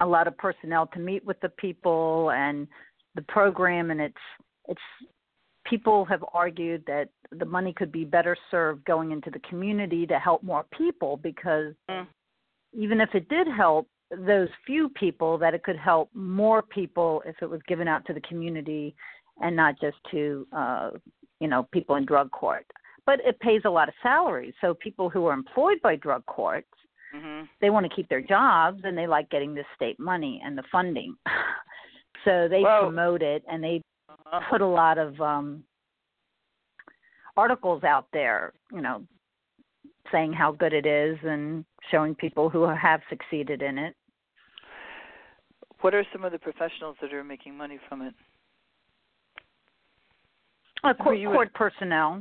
a 0.00 0.06
lot 0.06 0.26
of 0.26 0.36
personnel 0.38 0.86
to 0.88 0.98
meet 0.98 1.24
with 1.24 1.40
the 1.40 1.48
people 1.50 2.30
and 2.32 2.66
the 3.14 3.22
program, 3.22 3.90
and 3.90 4.00
it's 4.00 4.14
it's 4.68 4.80
people 5.64 6.04
have 6.04 6.24
argued 6.32 6.84
that 6.86 7.08
the 7.30 7.44
money 7.44 7.72
could 7.72 7.90
be 7.90 8.04
better 8.04 8.36
served 8.50 8.84
going 8.84 9.12
into 9.12 9.30
the 9.30 9.38
community 9.40 10.06
to 10.06 10.18
help 10.18 10.42
more 10.42 10.64
people 10.76 11.16
because 11.16 11.74
Mm. 11.88 12.06
even 12.72 13.00
if 13.00 13.14
it 13.14 13.28
did 13.28 13.46
help 13.48 13.88
those 14.10 14.48
few 14.66 14.88
people 14.90 15.38
that 15.38 15.54
it 15.54 15.62
could 15.62 15.76
help 15.76 16.10
more 16.14 16.62
people 16.62 17.22
if 17.26 17.36
it 17.40 17.48
was 17.48 17.60
given 17.66 17.88
out 17.88 18.04
to 18.06 18.12
the 18.12 18.20
community 18.22 18.94
and 19.40 19.56
not 19.56 19.74
just 19.80 19.96
to 20.10 20.46
uh 20.52 20.90
you 21.40 21.48
know 21.48 21.66
people 21.72 21.96
in 21.96 22.04
drug 22.04 22.30
court 22.30 22.66
but 23.06 23.20
it 23.24 23.38
pays 23.40 23.62
a 23.64 23.70
lot 23.70 23.88
of 23.88 23.94
salaries 24.02 24.54
so 24.60 24.74
people 24.74 25.08
who 25.08 25.26
are 25.26 25.34
employed 25.34 25.80
by 25.82 25.96
drug 25.96 26.24
courts 26.26 26.68
Mhm. 27.14 27.48
they 27.60 27.70
want 27.70 27.86
to 27.88 27.94
keep 27.94 28.08
their 28.08 28.20
jobs 28.20 28.80
and 28.84 28.96
they 28.98 29.06
like 29.06 29.30
getting 29.30 29.54
the 29.54 29.64
state 29.76 29.98
money 30.00 30.40
and 30.44 30.58
the 30.58 30.64
funding 30.72 31.16
so 32.24 32.48
they 32.48 32.60
Well- 32.62 32.82
promote 32.82 33.22
it 33.22 33.44
and 33.48 33.62
they 33.62 33.80
Uh-huh. 34.08 34.40
put 34.50 34.60
a 34.60 34.66
lot 34.66 34.98
of 34.98 35.20
um 35.20 35.64
articles 37.36 37.84
out 37.84 38.06
there 38.12 38.52
you 38.72 38.80
know 38.80 39.04
saying 40.12 40.32
how 40.32 40.52
good 40.52 40.72
it 40.72 40.86
is 40.86 41.18
and 41.24 41.64
showing 41.90 42.14
people 42.14 42.48
who 42.50 42.62
have 42.64 43.00
succeeded 43.08 43.62
in 43.62 43.78
it 43.78 43.94
What 45.80 45.94
are 45.94 46.04
some 46.12 46.24
of 46.24 46.32
the 46.32 46.38
professionals 46.38 46.96
that 47.00 47.12
are 47.12 47.24
making 47.24 47.56
money 47.56 47.78
from 47.88 48.00
it? 48.02 48.14
uh, 50.82 50.94
court, 50.94 51.18
court 51.24 51.52
personnel 51.54 52.20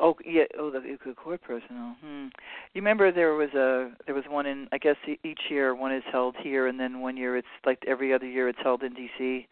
Oh 0.00 0.16
yeah, 0.24 0.44
oh 0.58 0.70
the, 0.70 0.80
the 0.80 1.14
court 1.14 1.42
personnel. 1.42 1.96
Hmm. 2.02 2.26
You 2.72 2.80
remember 2.80 3.12
there 3.12 3.34
was 3.34 3.50
a 3.50 3.92
there 4.06 4.14
was 4.14 4.24
one 4.28 4.46
in 4.46 4.68
I 4.72 4.78
guess 4.78 4.96
each 5.22 5.40
year 5.50 5.74
one 5.74 5.94
is 5.94 6.02
held 6.10 6.34
here 6.42 6.66
and 6.66 6.80
then 6.80 7.00
one 7.00 7.16
year 7.16 7.36
it's 7.36 7.46
like 7.66 7.82
every 7.86 8.14
other 8.14 8.26
year 8.26 8.48
it's 8.48 8.58
held 8.62 8.82
in 8.82 8.94
DC. 8.94 9.46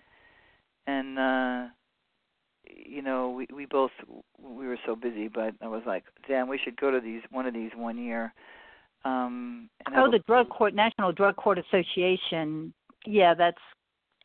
And 0.87 1.19
uh 1.19 1.69
you 2.65 3.03
know, 3.03 3.31
we 3.31 3.49
we 3.55 3.67
both 3.67 3.91
we 4.43 4.67
were 4.67 4.79
so 4.87 4.97
busy 4.97 5.29
but 5.29 5.55
I 5.61 5.69
was 5.69 5.83
like, 5.87 6.05
"Damn, 6.27 6.49
we 6.49 6.59
should 6.59 6.81
go 6.81 6.91
to 6.91 7.01
these 7.01 7.23
one 7.31 7.47
of 7.47 7.53
these 7.53 7.73
one 7.77 7.99
year." 7.99 8.33
Um 9.05 9.69
and 9.85 9.95
oh 9.97 10.11
the 10.11 10.21
drug 10.21 10.49
court 10.49 10.75
national 10.75 11.13
drug 11.13 11.37
court 11.37 11.59
association 11.59 12.73
yeah 13.07 13.35
that's 13.35 13.61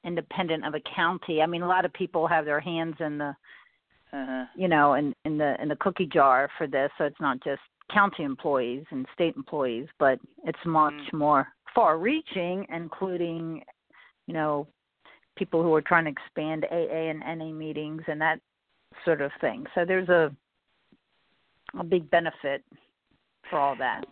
independent 0.04 0.66
of 0.66 0.76
a 0.76 0.82
county 0.96 1.42
i 1.42 1.46
mean 1.46 1.62
a 1.62 1.68
lot 1.68 1.86
of 1.86 1.94
people 1.94 2.28
have 2.28 2.46
their 2.46 2.60
hands 2.60 2.96
in 3.00 3.18
the 3.18 3.34
uh-huh. 4.14 4.46
you 4.56 4.68
know 4.68 4.94
in 4.94 5.14
in 5.26 5.38
the 5.38 5.56
in 5.62 5.68
the 5.70 5.76
cookie 5.78 6.06
jar 6.12 6.50
for 6.58 6.68
this 6.68 6.90
so 6.98 7.04
it's 7.06 7.20
not 7.20 7.42
just 7.44 7.62
county 7.94 8.24
employees 8.24 8.84
and 8.92 9.06
state 9.14 9.36
employees 9.36 9.88
but 10.00 10.20
it's 10.44 10.66
much 10.66 10.94
Mm. 11.12 11.18
more 11.20 11.48
far 11.74 11.98
reaching 11.98 12.66
including 12.70 13.64
you 14.28 14.34
know 14.34 14.68
people 15.38 15.62
who 15.62 15.74
are 15.74 15.82
trying 15.82 16.06
to 16.06 16.12
expand 16.12 16.66
aa 16.72 17.10
and 17.12 17.20
na 17.40 17.46
meetings 17.52 18.02
and 18.08 18.20
that 18.22 18.40
sort 19.04 19.22
of 19.22 19.32
thing 19.42 19.66
so 19.76 19.86
there's 19.86 20.10
a 20.10 20.34
a 21.80 21.84
big 21.84 22.10
benefit 22.10 22.64
for 23.50 23.60
all 23.60 23.76
that 23.76 24.04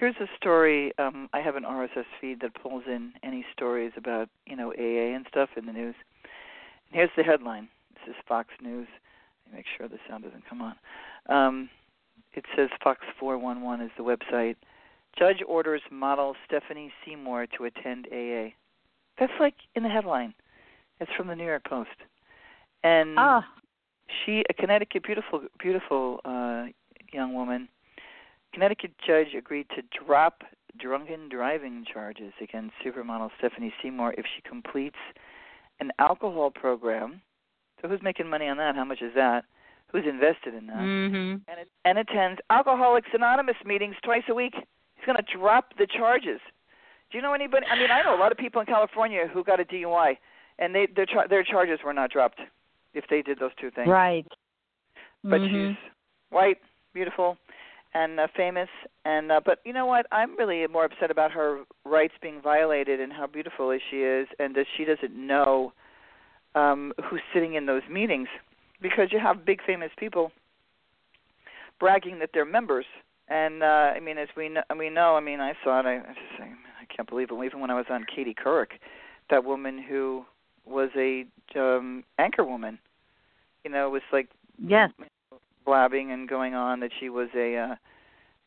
Here's 0.00 0.16
a 0.16 0.26
story. 0.36 0.92
Um, 0.98 1.28
I 1.32 1.40
have 1.40 1.54
an 1.54 1.62
RSS 1.62 2.04
feed 2.20 2.40
that 2.40 2.52
pulls 2.60 2.82
in 2.86 3.12
any 3.22 3.44
stories 3.52 3.92
about 3.96 4.28
you 4.46 4.56
know 4.56 4.72
AA 4.72 5.14
and 5.14 5.24
stuff 5.28 5.50
in 5.56 5.66
the 5.66 5.72
news. 5.72 5.94
And 6.88 6.96
here's 6.96 7.10
the 7.16 7.22
headline. 7.22 7.68
This 7.94 8.10
is 8.10 8.22
Fox 8.26 8.48
News. 8.60 8.88
Make 9.54 9.66
sure 9.76 9.88
the 9.88 9.98
sound 10.08 10.24
doesn't 10.24 10.48
come 10.48 10.60
on. 10.60 10.74
Um, 11.28 11.70
it 12.34 12.44
says 12.56 12.68
Fox 12.82 13.00
411 13.18 13.86
is 13.86 13.92
the 13.96 14.02
website. 14.02 14.56
Judge 15.18 15.42
orders 15.46 15.82
model 15.90 16.34
Stephanie 16.44 16.92
Seymour 17.04 17.46
to 17.56 17.64
attend 17.64 18.08
AA. 18.12 18.50
That's 19.18 19.32
like 19.38 19.54
in 19.76 19.84
the 19.84 19.88
headline. 19.88 20.34
It's 21.00 21.10
from 21.16 21.28
the 21.28 21.36
New 21.36 21.44
York 21.44 21.64
Post. 21.68 21.90
And 22.82 23.14
ah 23.18 23.44
she, 24.24 24.44
a 24.48 24.54
Connecticut 24.54 25.02
beautiful, 25.02 25.42
beautiful 25.58 26.20
uh, 26.24 26.66
young 27.12 27.34
woman, 27.34 27.68
Connecticut 28.52 28.92
judge 29.04 29.34
agreed 29.36 29.66
to 29.70 29.82
drop 30.04 30.42
drunken 30.78 31.28
driving 31.28 31.84
charges 31.90 32.32
against 32.40 32.74
supermodel 32.84 33.30
Stephanie 33.38 33.72
Seymour 33.82 34.14
if 34.18 34.24
she 34.34 34.42
completes 34.48 34.98
an 35.80 35.90
alcohol 35.98 36.50
program. 36.50 37.20
So 37.84 37.88
who's 37.90 38.00
making 38.02 38.30
money 38.30 38.48
on 38.48 38.56
that? 38.56 38.76
How 38.76 38.84
much 38.84 39.02
is 39.02 39.12
that? 39.14 39.44
Who's 39.92 40.04
invested 40.08 40.54
in 40.54 40.68
that? 40.68 40.78
mhm 40.78 41.40
And, 41.46 41.60
it, 41.60 41.68
and 41.84 41.98
attends 41.98 42.40
Alcoholics 42.48 43.10
Anonymous 43.12 43.56
meetings 43.62 43.94
twice 44.02 44.22
a 44.30 44.34
week. 44.34 44.54
He's 44.54 45.04
going 45.04 45.18
to 45.18 45.36
drop 45.36 45.76
the 45.76 45.86
charges. 45.86 46.40
Do 47.10 47.18
you 47.18 47.22
know 47.22 47.34
anybody? 47.34 47.66
I 47.70 47.78
mean, 47.78 47.90
I 47.90 48.02
know 48.02 48.16
a 48.16 48.18
lot 48.18 48.32
of 48.32 48.38
people 48.38 48.62
in 48.62 48.66
California 48.66 49.28
who 49.30 49.44
got 49.44 49.60
a 49.60 49.66
DUI, 49.66 50.16
and 50.58 50.74
they 50.74 50.88
their 50.96 51.04
char- 51.04 51.28
their 51.28 51.44
charges 51.44 51.80
were 51.84 51.92
not 51.92 52.10
dropped 52.10 52.40
if 52.94 53.04
they 53.10 53.20
did 53.20 53.38
those 53.38 53.50
two 53.60 53.70
things 53.70 53.88
right 53.88 54.26
but 55.22 55.42
Mhm. 55.42 55.50
she's 55.50 55.76
white, 56.30 56.58
beautiful, 56.94 57.36
and 57.92 58.18
uh, 58.18 58.28
famous. 58.34 58.68
And 59.04 59.30
uh, 59.30 59.40
but 59.44 59.60
you 59.64 59.74
know 59.74 59.84
what? 59.86 60.06
I'm 60.10 60.36
really 60.36 60.66
more 60.68 60.84
upset 60.86 61.10
about 61.10 61.32
her 61.32 61.64
rights 61.84 62.14
being 62.22 62.40
violated 62.40 63.00
and 63.00 63.12
how 63.12 63.26
beautiful 63.26 63.76
she 63.90 64.02
is, 64.02 64.26
and 64.38 64.54
that 64.54 64.66
she 64.74 64.84
doesn't 64.84 65.14
know 65.14 65.72
um, 66.54 66.92
who's 67.08 67.20
sitting 67.32 67.54
in 67.54 67.66
those 67.66 67.82
meetings 67.90 68.28
because 68.80 69.08
you 69.12 69.18
have 69.18 69.44
big 69.44 69.60
famous 69.66 69.90
people 69.98 70.32
bragging 71.80 72.18
that 72.20 72.30
they're 72.32 72.44
members. 72.44 72.86
And 73.28 73.62
uh, 73.62 73.92
I 73.96 74.00
mean, 74.00 74.18
as 74.18 74.28
we 74.36 74.48
know, 74.48 74.62
we 74.78 74.90
know, 74.90 75.16
I 75.16 75.20
mean, 75.20 75.40
I 75.40 75.54
saw 75.64 75.80
it. 75.80 75.86
I, 75.86 75.96
I 75.96 76.08
just 76.08 76.38
say, 76.38 76.44
I 76.44 76.94
can't 76.94 77.08
believe 77.08 77.28
it. 77.30 77.44
Even 77.44 77.60
when 77.60 77.70
I 77.70 77.74
was 77.74 77.86
on 77.90 78.04
Katie 78.14 78.34
Couric, 78.34 78.78
that 79.30 79.44
woman 79.44 79.82
who 79.82 80.24
was 80.66 80.90
a 80.96 81.24
um, 81.58 82.04
anchor 82.18 82.44
woman, 82.44 82.78
you 83.64 83.70
know, 83.70 83.88
was 83.90 84.02
like 84.12 84.28
yes 84.62 84.90
blabbing 85.64 86.12
and 86.12 86.28
going 86.28 86.54
on 86.54 86.80
that 86.80 86.90
she 87.00 87.08
was 87.08 87.28
a 87.34 87.56
uh 87.56 87.74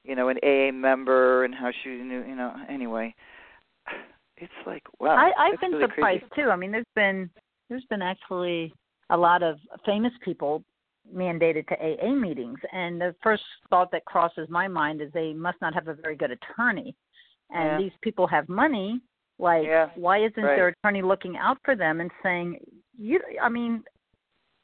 you 0.03 0.15
know 0.15 0.29
an 0.29 0.37
AA 0.43 0.71
member 0.71 1.43
and 1.43 1.53
how 1.53 1.71
she 1.83 1.89
knew 1.89 2.23
you 2.25 2.35
know 2.35 2.53
anyway 2.69 3.13
it's 4.37 4.51
like 4.65 4.83
wow 4.99 5.15
I, 5.15 5.31
I've 5.37 5.59
been 5.59 5.71
really 5.71 5.85
surprised 5.89 6.29
crazy. 6.29 6.47
too. 6.47 6.51
I 6.51 6.55
mean, 6.55 6.71
there's 6.71 6.85
been 6.95 7.29
there's 7.69 7.85
been 7.89 8.01
actually 8.01 8.73
a 9.09 9.17
lot 9.17 9.43
of 9.43 9.57
famous 9.85 10.13
people 10.23 10.63
mandated 11.13 11.67
to 11.67 11.75
AA 11.75 12.13
meetings, 12.13 12.59
and 12.73 12.99
the 12.99 13.15
first 13.23 13.43
thought 13.69 13.91
that 13.91 14.03
crosses 14.05 14.49
my 14.49 14.67
mind 14.67 15.01
is 15.01 15.11
they 15.13 15.33
must 15.33 15.59
not 15.61 15.73
have 15.73 15.87
a 15.87 15.93
very 15.93 16.15
good 16.15 16.31
attorney, 16.31 16.95
and 17.49 17.71
Yeah. 17.71 17.77
these 17.77 17.97
people 18.01 18.27
have 18.27 18.49
money. 18.49 19.01
Like, 19.39 19.67
Yeah, 19.67 19.89
why 19.95 20.17
isn't 20.17 20.43
right. 20.43 20.55
their 20.55 20.67
attorney 20.69 21.01
looking 21.01 21.37
out 21.37 21.59
for 21.63 21.75
them 21.75 22.01
and 22.01 22.11
saying, 22.23 22.59
you? 22.97 23.21
I 23.41 23.47
mean, 23.49 23.83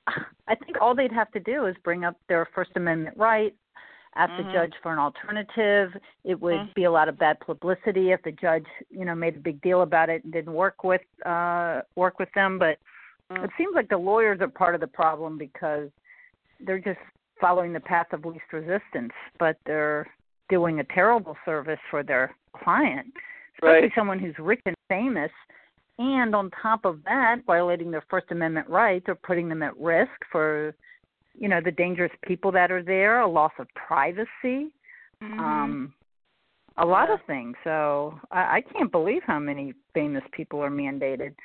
I 0.48 0.55
think 0.55 0.81
all 0.81 0.93
they'd 0.95 1.12
have 1.12 1.31
to 1.31 1.39
do 1.39 1.65
is 1.67 1.77
bring 1.83 2.03
up 2.03 2.17
their 2.27 2.45
First 2.48 2.72
Amendment 2.75 3.15
right, 3.15 3.55
ask 4.15 4.33
Mhm. 4.33 4.38
the 4.38 4.43
judge 4.51 4.75
for 4.81 4.91
an 4.91 5.00
alternative. 5.00 5.95
It 6.25 6.39
would 6.41 6.60
Mhm. 6.60 6.74
be 6.74 6.83
a 6.83 6.91
lot 6.91 7.07
of 7.07 7.17
bad 7.17 7.39
publicity 7.39 8.12
if 8.12 8.22
the 8.24 8.33
judge, 8.33 8.67
you 8.89 9.05
know, 9.05 9.15
made 9.15 9.38
a 9.38 9.39
big 9.39 9.62
deal 9.62 9.81
about 9.83 10.10
it 10.10 10.24
and 10.25 10.33
didn't 10.33 10.53
work 10.53 10.83
with 10.83 11.05
uh 11.25 11.83
work 11.95 12.19
with 12.19 12.31
them. 12.33 12.60
But. 12.60 12.79
It 13.32 13.50
seems 13.58 13.74
like 13.75 13.89
the 13.89 13.98
lawyers 13.98 14.39
are 14.42 14.48
part 14.48 14.75
of 14.75 14.82
the 14.82 14.88
problem 14.88 15.38
because 15.38 15.89
they're 16.60 16.80
just 16.80 17.00
following 17.39 17.74
the 17.74 17.80
path 17.80 18.08
of 18.13 18.25
least 18.25 18.44
resistance, 18.51 19.12
but 19.39 19.58
they're 19.65 20.08
doing 20.50 20.80
a 20.80 20.84
terrible 20.86 21.36
service 21.46 21.80
for 21.89 22.03
their 22.03 22.36
client, 22.63 23.08
especially 23.56 23.82
Right. 23.82 23.92
someone 23.96 24.20
who's 24.20 24.38
rich 24.39 24.62
and 24.65 24.75
famous, 24.88 25.32
and 26.00 26.36
on 26.36 26.50
top 26.51 26.86
of 26.86 27.03
that, 27.03 27.38
violating 27.46 27.92
their 27.92 28.03
First 28.10 28.27
Amendment 28.32 28.68
rights 28.70 29.06
or 29.08 29.15
putting 29.15 29.50
them 29.50 29.63
at 29.63 29.77
risk 29.77 30.12
for, 30.32 30.75
you 31.34 31.48
know, 31.48 31.62
the 31.62 31.72
dangerous 31.72 32.12
people 32.24 32.51
that 32.51 32.72
are 32.72 32.84
there, 32.84 33.22
a 33.22 33.27
loss 33.27 33.51
of 33.60 33.68
privacy, 33.75 34.74
Mhm. 35.22 35.39
um, 35.39 35.94
a 36.77 36.86
lot 36.86 37.10
Yeah. 37.10 37.15
of 37.15 37.22
things. 37.24 37.56
So 37.63 38.20
I, 38.32 38.58
I 38.58 38.62
can't 38.62 38.92
believe 38.92 39.24
how 39.24 39.39
many 39.39 39.74
famous 39.94 40.24
people 40.32 40.60
are 40.63 40.72
mandated, 40.72 41.36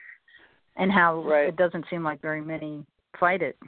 and 0.79 0.91
how 0.93 1.21
Right. 1.23 1.49
it 1.49 1.57
doesn't 1.57 1.87
seem 1.91 2.03
like 2.03 2.21
very 2.21 2.41
many 2.41 2.85
fight 3.19 3.43
it. 3.43 3.59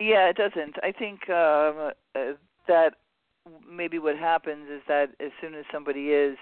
Yeah, 0.00 0.28
it 0.28 0.36
doesn't. 0.36 0.76
I 0.82 0.92
think 0.92 1.28
um, 1.30 1.92
uh, 2.14 2.32
that 2.66 2.94
maybe 3.68 3.98
what 3.98 4.16
happens 4.16 4.68
is 4.70 4.82
that 4.88 5.10
as 5.20 5.30
soon 5.40 5.54
as 5.54 5.64
somebody 5.72 6.08
is, 6.10 6.36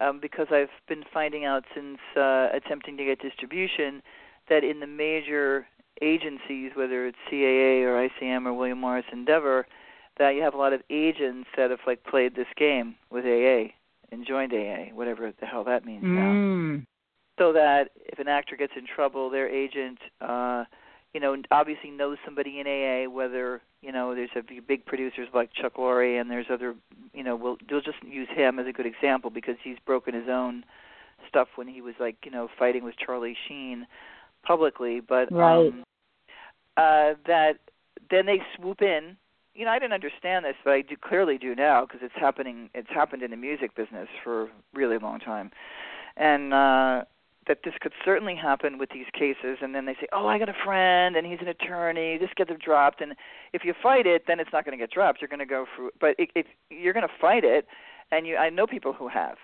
um, 0.00 0.18
because 0.20 0.48
I've 0.50 0.70
been 0.88 1.04
finding 1.12 1.44
out 1.44 1.64
since 1.74 1.98
uh, 2.16 2.48
attempting 2.52 2.96
to 2.96 3.04
get 3.04 3.20
distribution, 3.20 4.02
that 4.48 4.64
in 4.64 4.80
the 4.80 4.86
major 4.86 5.66
agencies, 6.00 6.72
whether 6.74 7.06
it's 7.06 7.18
CAA 7.30 7.82
or 7.84 8.08
ICM 8.08 8.46
or 8.46 8.52
William 8.52 8.78
Morris 8.80 9.04
Endeavor, 9.12 9.66
that 10.18 10.30
you 10.30 10.42
have 10.42 10.54
a 10.54 10.58
lot 10.58 10.72
of 10.72 10.82
agents 10.90 11.48
that 11.56 11.70
have 11.70 11.80
like 11.86 12.02
played 12.04 12.34
this 12.34 12.46
game 12.56 12.96
with 13.10 13.24
AA 13.24 13.72
and 14.10 14.26
joined 14.26 14.52
AA, 14.52 14.92
whatever 14.94 15.32
the 15.40 15.46
hell 15.46 15.64
that 15.64 15.84
means 15.86 16.02
now 16.04 16.32
Mm. 16.32 16.86
So 17.38 17.52
that 17.52 17.90
if 17.96 18.18
an 18.18 18.28
actor 18.28 18.56
gets 18.56 18.72
in 18.76 18.86
trouble, 18.86 19.30
their 19.30 19.48
agent, 19.48 19.98
uh, 20.20 20.64
you 21.14 21.20
know, 21.20 21.36
obviously 21.50 21.90
knows 21.90 22.18
somebody 22.24 22.60
in 22.60 22.66
AA. 22.66 23.10
Whether 23.10 23.62
you 23.82 23.90
know, 23.90 24.14
there's 24.14 24.30
a 24.36 24.42
few 24.42 24.62
big 24.62 24.86
producers 24.86 25.28
like 25.34 25.50
Chuck 25.52 25.74
Lorre, 25.74 26.20
and 26.20 26.30
there's 26.30 26.46
other, 26.50 26.74
you 27.12 27.24
know, 27.24 27.34
we'll 27.34 27.58
we'll 27.70 27.80
just 27.80 28.02
use 28.02 28.28
him 28.34 28.58
as 28.58 28.66
a 28.66 28.72
good 28.72 28.86
example 28.86 29.28
because 29.28 29.56
he's 29.62 29.76
broken 29.84 30.14
his 30.14 30.28
own 30.28 30.64
stuff 31.28 31.48
when 31.56 31.66
he 31.66 31.80
was 31.80 31.94
like, 31.98 32.16
you 32.24 32.30
know, 32.30 32.48
fighting 32.58 32.84
with 32.84 32.94
Charlie 32.96 33.36
Sheen 33.48 33.86
publicly. 34.44 35.00
But 35.00 35.32
Right. 35.32 35.66
um, 35.66 35.84
uh, 36.76 37.14
that 37.26 37.58
then 38.08 38.26
they 38.26 38.40
swoop 38.56 38.80
in. 38.80 39.16
You 39.54 39.66
know, 39.66 39.72
I 39.72 39.78
didn't 39.78 39.92
understand 39.92 40.46
this, 40.46 40.54
but 40.64 40.72
I 40.72 40.80
do 40.80 40.96
clearly 40.96 41.36
do 41.36 41.54
now 41.54 41.84
because 41.84 42.00
it's 42.02 42.14
happening. 42.14 42.70
It's 42.74 42.88
happened 42.88 43.22
in 43.22 43.32
the 43.32 43.36
music 43.36 43.74
business 43.74 44.08
for 44.22 44.44
a 44.44 44.48
really 44.72 44.96
long 44.96 45.18
time, 45.18 45.50
and 46.16 46.54
uh, 46.54 47.04
that 47.48 47.58
this 47.64 47.74
could 47.80 47.92
certainly 48.04 48.36
happen 48.36 48.78
with 48.78 48.90
these 48.90 49.06
cases. 49.12 49.58
And 49.60 49.74
then 49.74 49.86
they 49.86 49.94
say, 49.94 50.06
"Oh, 50.12 50.26
I 50.26 50.38
got 50.38 50.48
a 50.48 50.64
friend, 50.64 51.16
and 51.16 51.26
he's 51.26 51.40
an 51.40 51.48
attorney. 51.48 52.18
Just 52.18 52.36
get 52.36 52.48
them 52.48 52.58
dropped." 52.58 53.00
And 53.00 53.14
if 53.52 53.64
you 53.64 53.74
fight 53.80 54.06
it, 54.06 54.24
then 54.26 54.40
it's 54.40 54.52
not 54.52 54.64
going 54.64 54.76
to 54.76 54.82
get 54.82 54.90
dropped. 54.90 55.20
You're 55.20 55.28
going 55.28 55.40
to 55.40 55.46
go 55.46 55.66
through, 55.74 55.90
but 56.00 56.14
it, 56.18 56.30
it, 56.34 56.46
you're 56.70 56.94
going 56.94 57.06
to 57.06 57.14
fight 57.20 57.44
it. 57.44 57.66
And 58.10 58.26
you, 58.26 58.36
I 58.36 58.50
know 58.50 58.66
people 58.66 58.92
who 58.92 59.08
have, 59.08 59.36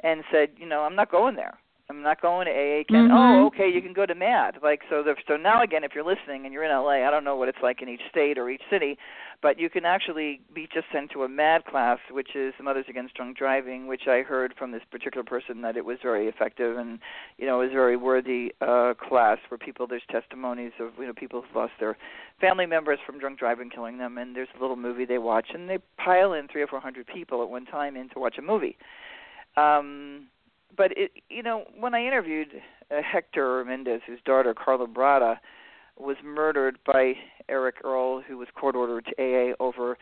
and 0.00 0.24
said, 0.32 0.50
you 0.56 0.66
know, 0.66 0.80
I'm 0.80 0.96
not 0.96 1.10
going 1.10 1.36
there. 1.36 1.58
I'm 1.90 2.02
not 2.02 2.22
going 2.22 2.46
to 2.46 2.52
AA. 2.52 2.84
Can 2.84 3.08
Mhm. 3.08 3.42
oh, 3.42 3.46
okay, 3.46 3.68
you 3.68 3.82
can 3.82 3.92
go 3.92 4.06
to 4.06 4.14
MADD. 4.14 4.62
Like 4.62 4.82
so. 4.88 5.02
The, 5.02 5.16
so 5.28 5.36
now 5.36 5.62
again, 5.62 5.84
if 5.84 5.94
you're 5.94 6.04
listening 6.04 6.44
and 6.44 6.52
you're 6.52 6.64
in 6.64 6.70
LA, 6.70 7.06
I 7.06 7.10
don't 7.10 7.24
know 7.24 7.36
what 7.36 7.48
it's 7.48 7.62
like 7.62 7.82
in 7.82 7.90
each 7.90 8.00
state 8.08 8.38
or 8.38 8.48
each 8.48 8.62
city, 8.70 8.96
but 9.42 9.58
you 9.58 9.68
can 9.68 9.84
actually 9.84 10.40
be 10.54 10.66
just 10.72 10.86
sent 10.90 11.10
to 11.10 11.24
a 11.24 11.28
MADD 11.28 11.66
class, 11.66 11.98
which 12.10 12.34
is 12.34 12.54
Mothers 12.58 12.86
Against 12.88 13.14
Drunk 13.14 13.36
Driving, 13.36 13.86
which 13.86 14.08
I 14.08 14.22
heard 14.22 14.54
from 14.58 14.70
this 14.70 14.82
particular 14.90 15.24
person 15.24 15.60
that 15.60 15.76
it 15.76 15.84
was 15.84 15.98
very 16.02 16.26
effective 16.26 16.78
and 16.78 17.00
you 17.36 17.46
know 17.46 17.60
is 17.60 17.70
very 17.70 17.96
worthy 17.96 18.54
uh, 18.62 18.94
class 18.94 19.38
where 19.48 19.58
people 19.58 19.86
there's 19.86 20.02
testimonies 20.10 20.72
of 20.80 20.92
you 20.98 21.06
know 21.06 21.12
people 21.12 21.42
who've 21.42 21.54
lost 21.54 21.72
their 21.80 21.98
family 22.40 22.64
members 22.66 22.98
from 23.04 23.18
drunk 23.18 23.38
driving 23.38 23.68
killing 23.68 23.98
them, 23.98 24.16
and 24.16 24.34
there's 24.34 24.48
a 24.56 24.60
little 24.60 24.76
movie 24.76 25.04
they 25.04 25.18
watch, 25.18 25.48
and 25.52 25.68
they 25.68 25.78
pile 25.98 26.32
in 26.32 26.48
three 26.48 26.62
or 26.62 26.66
four 26.66 26.80
hundred 26.80 27.06
people 27.06 27.42
at 27.42 27.50
one 27.50 27.66
time 27.66 27.94
in 27.94 28.08
to 28.08 28.18
watch 28.18 28.38
a 28.38 28.42
movie. 28.42 28.78
Um, 29.56 30.28
but 30.76 30.92
it, 30.96 31.12
you 31.28 31.42
know, 31.42 31.64
when 31.78 31.94
I 31.94 32.04
interviewed 32.06 32.48
uh, 32.90 32.96
Hector 33.02 33.64
Mendez, 33.64 34.00
whose 34.06 34.20
daughter 34.24 34.54
Karla 34.54 34.86
Brada 34.86 35.38
was 35.98 36.16
murdered 36.24 36.78
by 36.84 37.14
Eric 37.48 37.76
Earle, 37.84 38.20
who 38.26 38.38
was 38.38 38.48
court 38.54 38.74
ordered 38.74 39.06
to 39.06 39.12
AA 39.22 39.54
over 39.60 39.96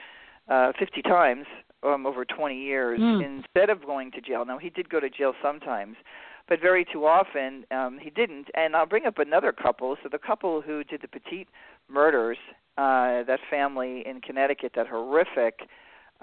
uh, 0.49 0.73
50 0.79 1.03
times 1.03 1.47
um, 1.83 2.07
over 2.07 2.25
20 2.25 2.57
years, 2.57 3.01
Mm. 3.01 3.25
instead 3.45 3.69
of 3.71 3.85
going 3.85 4.11
to 4.13 4.21
jail. 4.21 4.45
Now 4.45 4.59
he 4.59 4.71
did 4.71 4.89
go 4.89 5.01
to 5.01 5.11
jail 5.11 5.35
sometimes, 5.43 5.97
but 6.49 6.61
very 6.61 6.85
too 6.85 7.07
often 7.07 7.65
um, 7.71 7.99
he 8.01 8.11
didn't. 8.11 8.49
And 8.55 8.75
I'll 8.77 8.87
bring 8.87 9.07
up 9.07 9.19
another 9.19 9.53
couple. 9.53 9.97
So 10.03 10.09
the 10.11 10.19
couple 10.19 10.61
who 10.61 10.85
did 10.85 11.03
the 11.03 11.09
Petit 11.09 11.47
murders, 11.91 12.39
uh, 12.79 13.23
that 13.25 13.41
family 13.51 14.03
in 14.07 14.21
Connecticut, 14.21 14.73
that 14.77 14.87
horrific 14.89 15.69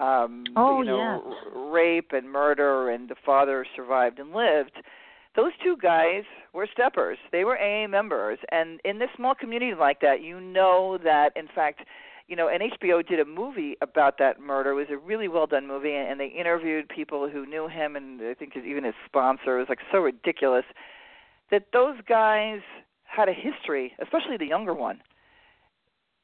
um 0.00 0.44
Oh, 0.56 0.80
you 0.80 0.86
know 0.86 1.22
yes. 1.26 1.52
rape 1.54 2.10
and 2.12 2.30
murder 2.30 2.90
and 2.90 3.08
the 3.08 3.16
father 3.24 3.66
survived 3.76 4.18
and 4.18 4.32
lived 4.32 4.72
those 5.36 5.52
two 5.62 5.76
guys 5.80 6.24
were 6.52 6.66
steppers. 6.72 7.16
They 7.30 7.44
were 7.44 7.56
aa 7.56 7.86
members. 7.86 8.38
And 8.50 8.80
in 8.84 8.98
this 8.98 9.10
small 9.14 9.34
community 9.34 9.74
like 9.78 10.00
that 10.00 10.22
you 10.22 10.40
know 10.40 10.98
that 11.04 11.30
in 11.36 11.46
fact 11.54 11.82
you 12.26 12.34
know 12.36 12.48
and 12.48 12.62
hbo 12.72 13.06
did 13.06 13.20
a 13.20 13.24
movie 13.24 13.76
about 13.80 14.18
that 14.18 14.40
murder. 14.40 14.70
It 14.70 14.74
was 14.74 14.86
a 14.90 14.96
really 14.96 15.28
well 15.28 15.46
done 15.46 15.66
movie 15.66 15.94
and 15.94 16.18
they 16.18 16.26
interviewed 16.26 16.88
people 16.88 17.28
who 17.28 17.46
knew 17.46 17.68
him 17.68 17.94
and 17.96 18.20
i 18.22 18.34
think 18.34 18.56
even 18.56 18.84
his 18.84 18.94
sponsor. 19.06 19.56
It 19.56 19.60
was 19.60 19.68
like 19.68 19.80
so 19.92 19.98
ridiculous 19.98 20.64
that 21.50 21.66
those 21.72 21.96
guys 22.08 22.60
had 23.04 23.28
a 23.28 23.32
history 23.32 23.92
especially 24.00 24.36
the 24.36 24.46
younger 24.46 24.74
one 24.74 25.00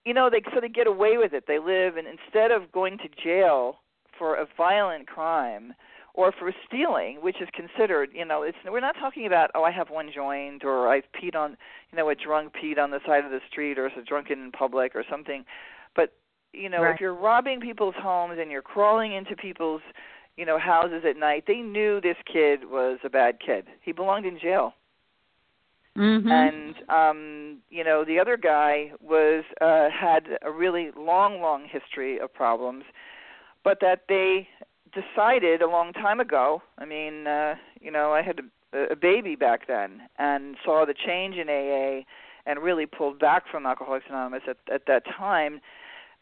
you 0.06 0.14
know 0.14 0.30
they 0.30 0.40
so 0.54 0.60
they 0.60 0.68
get 0.70 0.86
away 0.86 1.18
with 1.18 1.32
it. 1.34 1.44
They 1.46 1.58
live 1.58 1.96
and 1.96 2.06
instead 2.06 2.50
of 2.50 2.72
going 2.72 2.96
to 2.98 3.08
jail 3.22 3.80
for 4.18 4.36
a 4.36 4.46
violent 4.56 5.06
crime 5.06 5.74
or 6.14 6.32
for 6.32 6.50
stealing 6.66 7.18
which 7.20 7.36
is 7.42 7.48
considered 7.52 8.08
you 8.14 8.24
know 8.24 8.42
it's 8.42 8.56
we're 8.64 8.80
not 8.80 8.94
talking 8.98 9.26
about 9.26 9.50
oh 9.54 9.62
i 9.64 9.70
have 9.70 9.90
one 9.90 10.10
joint 10.14 10.64
or 10.64 10.88
i've 10.88 11.04
peed 11.12 11.34
on 11.36 11.58
you 11.90 11.98
know 11.98 12.08
a 12.08 12.14
drunk 12.14 12.54
peed 12.54 12.78
on 12.78 12.90
the 12.90 13.00
side 13.06 13.24
of 13.26 13.30
the 13.30 13.40
street 13.50 13.78
or 13.78 13.86
is 13.88 13.92
a 14.00 14.02
drunken 14.02 14.42
in 14.42 14.50
public 14.50 14.96
or 14.96 15.04
something. 15.10 15.44
But 15.94 16.14
you 16.54 16.70
know 16.70 16.82
Right. 16.82 16.94
if 16.94 17.00
you're 17.02 17.14
robbing 17.14 17.60
people's 17.60 17.94
homes 17.98 18.38
and 18.40 18.50
you're 18.50 18.62
crawling 18.62 19.12
into 19.12 19.36
people's 19.36 19.82
you 20.38 20.46
know 20.46 20.58
houses 20.58 21.02
at 21.06 21.18
night 21.18 21.44
they 21.46 21.60
knew 21.60 22.00
this 22.00 22.16
kid 22.32 22.60
was 22.70 22.98
a 23.04 23.10
bad 23.10 23.38
kid. 23.44 23.66
He 23.82 23.92
belonged 23.92 24.24
in 24.24 24.38
jail 24.38 24.72
Mhm. 25.96 26.30
and 26.30 26.74
um 26.90 27.58
you 27.70 27.82
know 27.82 28.04
the 28.04 28.18
other 28.18 28.36
guy 28.36 28.92
was 29.00 29.44
uh 29.60 29.88
had 29.90 30.38
a 30.42 30.50
really 30.50 30.90
long 30.96 31.40
long 31.40 31.64
history 31.66 32.18
of 32.20 32.32
problems 32.32 32.84
but 33.64 33.78
that 33.80 34.02
they 34.08 34.48
decided 34.92 35.62
a 35.62 35.66
long 35.68 35.92
time 35.92 36.20
ago 36.20 36.62
i 36.78 36.84
mean 36.84 37.26
uh 37.26 37.54
you 37.80 37.90
know 37.90 38.12
i 38.12 38.22
had 38.22 38.40
a, 38.72 38.92
a 38.92 38.96
baby 38.96 39.36
back 39.36 39.66
then 39.66 40.02
and 40.18 40.56
saw 40.64 40.84
the 40.84 40.94
change 40.94 41.36
in 41.36 41.48
aa 41.48 42.04
and 42.48 42.60
really 42.62 42.86
pulled 42.86 43.18
back 43.18 43.44
from 43.50 43.66
alcoholics 43.66 44.06
anonymous 44.08 44.42
at 44.48 44.58
at 44.72 44.86
that 44.86 45.04
time 45.06 45.60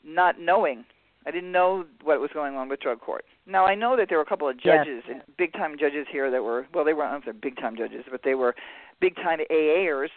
not 0.04 0.38
knowing. 0.38 0.84
I 1.26 1.30
didn't 1.30 1.52
know 1.52 1.86
what 2.02 2.20
was 2.20 2.30
going 2.34 2.54
on 2.56 2.68
with 2.68 2.80
drug 2.80 3.00
court. 3.00 3.24
Now 3.46 3.64
i 3.66 3.74
know 3.74 3.96
that 3.96 4.08
there 4.08 4.18
were 4.18 4.22
a 4.24 4.26
couple 4.26 4.48
of 4.48 4.56
judges 4.58 5.02
and 5.08 5.22
big 5.38 5.52
time 5.54 5.76
judges 5.78 6.06
here 6.10 6.30
that 6.30 6.42
were 6.42 6.66
well 6.74 6.84
they 6.84 6.92
weren't 6.92 7.24
they're 7.24 7.32
big 7.34 7.56
time 7.56 7.76
judges 7.76 8.04
but 8.10 8.22
they 8.22 8.34
were 8.34 8.54
big 9.00 9.16
time 9.16 9.38
AAers 9.50 10.10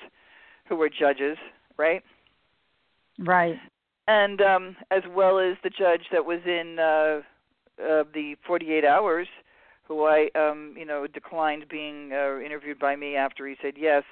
who 0.68 0.76
were 0.76 0.90
judges, 0.90 1.38
right? 1.78 2.04
Right. 3.20 3.58
And 4.08 4.42
um 4.42 4.76
as 4.92 5.04
well 5.10 5.40
as 5.40 5.58
the 5.64 5.70
judge 5.70 6.04
that 6.12 6.26
was 6.26 6.40
in 6.46 6.78
uh 6.80 7.22
uh 7.84 8.04
the 8.14 8.36
48 8.46 8.86
hours 8.86 9.28
who 9.84 10.06
I 10.06 10.30
um 10.36 10.76
you 10.78 10.86
know 10.86 11.08
declined 11.08 11.66
being 11.70 12.12
uh, 12.14 12.40
interviewed 12.40 12.80
by 12.80 12.96
me 12.96 13.16
after 13.16 13.48
he 13.48 13.56
said 13.62 13.74
yes 13.78 14.04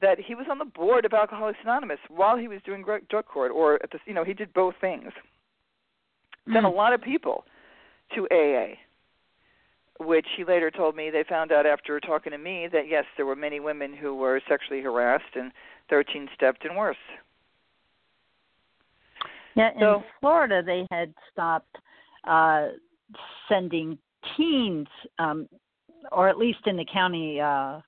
that 0.00 0.18
he 0.18 0.34
was 0.34 0.46
on 0.50 0.58
the 0.58 0.64
board 0.64 1.04
of 1.04 1.12
Alcoholics 1.14 1.58
Anonymous 1.62 1.98
while 2.08 2.36
he 2.36 2.48
was 2.48 2.60
doing 2.64 2.82
drug 2.82 3.26
court 3.26 3.50
or 3.54 3.74
at 3.82 3.90
the 3.90 3.98
you 4.06 4.14
know 4.14 4.24
he 4.24 4.34
did 4.34 4.52
both 4.52 4.74
things. 4.80 5.12
Sent 6.52 6.64
a 6.64 6.68
Mm. 6.68 6.76
lot 6.76 6.92
of 6.92 7.00
people 7.02 7.44
to 8.14 8.28
AA 8.30 8.76
which 10.00 10.26
he 10.36 10.44
later 10.44 10.70
told 10.70 10.94
me 10.96 11.10
they 11.10 11.24
found 11.28 11.52
out 11.52 11.66
after 11.66 11.98
talking 12.00 12.32
to 12.32 12.38
me 12.38 12.68
that 12.72 12.88
yes, 12.88 13.04
there 13.16 13.26
were 13.26 13.36
many 13.36 13.60
women 13.60 13.94
who 13.94 14.14
were 14.14 14.40
sexually 14.48 14.80
harassed 14.82 15.34
and 15.34 15.52
13 15.90 16.28
stepped 16.34 16.64
and 16.64 16.76
worse. 16.76 16.96
Yeah, 19.54 19.70
in 19.72 19.80
So- 19.80 20.04
Florida, 20.20 20.62
they 20.62 20.86
had 20.90 21.14
stopped 21.32 21.78
uh, 22.24 22.68
sending 23.48 23.98
teens, 24.36 24.88
um, 25.18 25.48
or 26.12 26.28
at 26.28 26.36
least 26.36 26.66
in 26.66 26.76
the 26.76 26.84
county 26.84 27.40
uh, 27.40 27.80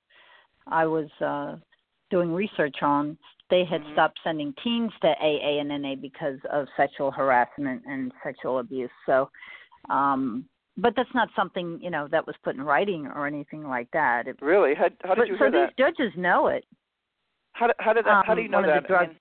I 0.67 0.85
was 0.85 1.09
uh, 1.21 1.57
doing 2.09 2.33
research 2.33 2.77
on, 2.81 3.17
they 3.49 3.65
had 3.65 3.81
Mhm. 3.83 3.93
stopped 3.93 4.19
sending 4.23 4.53
teens 4.63 4.91
to 5.01 5.09
AA 5.19 5.59
and 5.59 5.71
NA 5.71 5.95
because 5.95 6.39
of 6.45 6.67
sexual 6.77 7.11
harassment 7.11 7.83
and 7.85 8.11
sexual 8.23 8.59
abuse. 8.59 8.91
So, 9.05 9.29
um, 9.89 10.47
but 10.81 10.93
that's 10.95 11.13
not 11.13 11.29
something 11.35 11.79
you 11.81 11.89
know 11.89 12.07
that 12.11 12.25
was 12.25 12.35
put 12.43 12.55
in 12.55 12.61
writing 12.61 13.05
or 13.07 13.27
anything 13.27 13.63
like 13.67 13.89
that. 13.91 14.27
It, 14.27 14.37
Really? 14.41 14.73
How, 14.75 14.89
how 15.03 15.15
did 15.15 15.21
but, 15.21 15.27
you 15.27 15.33
so 15.35 15.45
hear 15.45 15.51
that? 15.51 15.69
these 15.77 15.85
judges 15.85 16.13
know 16.17 16.47
it. 16.47 16.65
How, 17.53 17.67
how 17.79 17.93
did 17.93 18.05
that? 18.05 18.25
how 18.25 18.33
do 18.33 18.39
um, 18.41 18.45
you 18.45 18.49
know 18.49 18.57
one 18.61 18.69
of 18.69 18.73
that? 18.75 18.83
the 18.83 18.87
drug- 18.87 19.03
I 19.05 19.07
mean, 19.07 19.17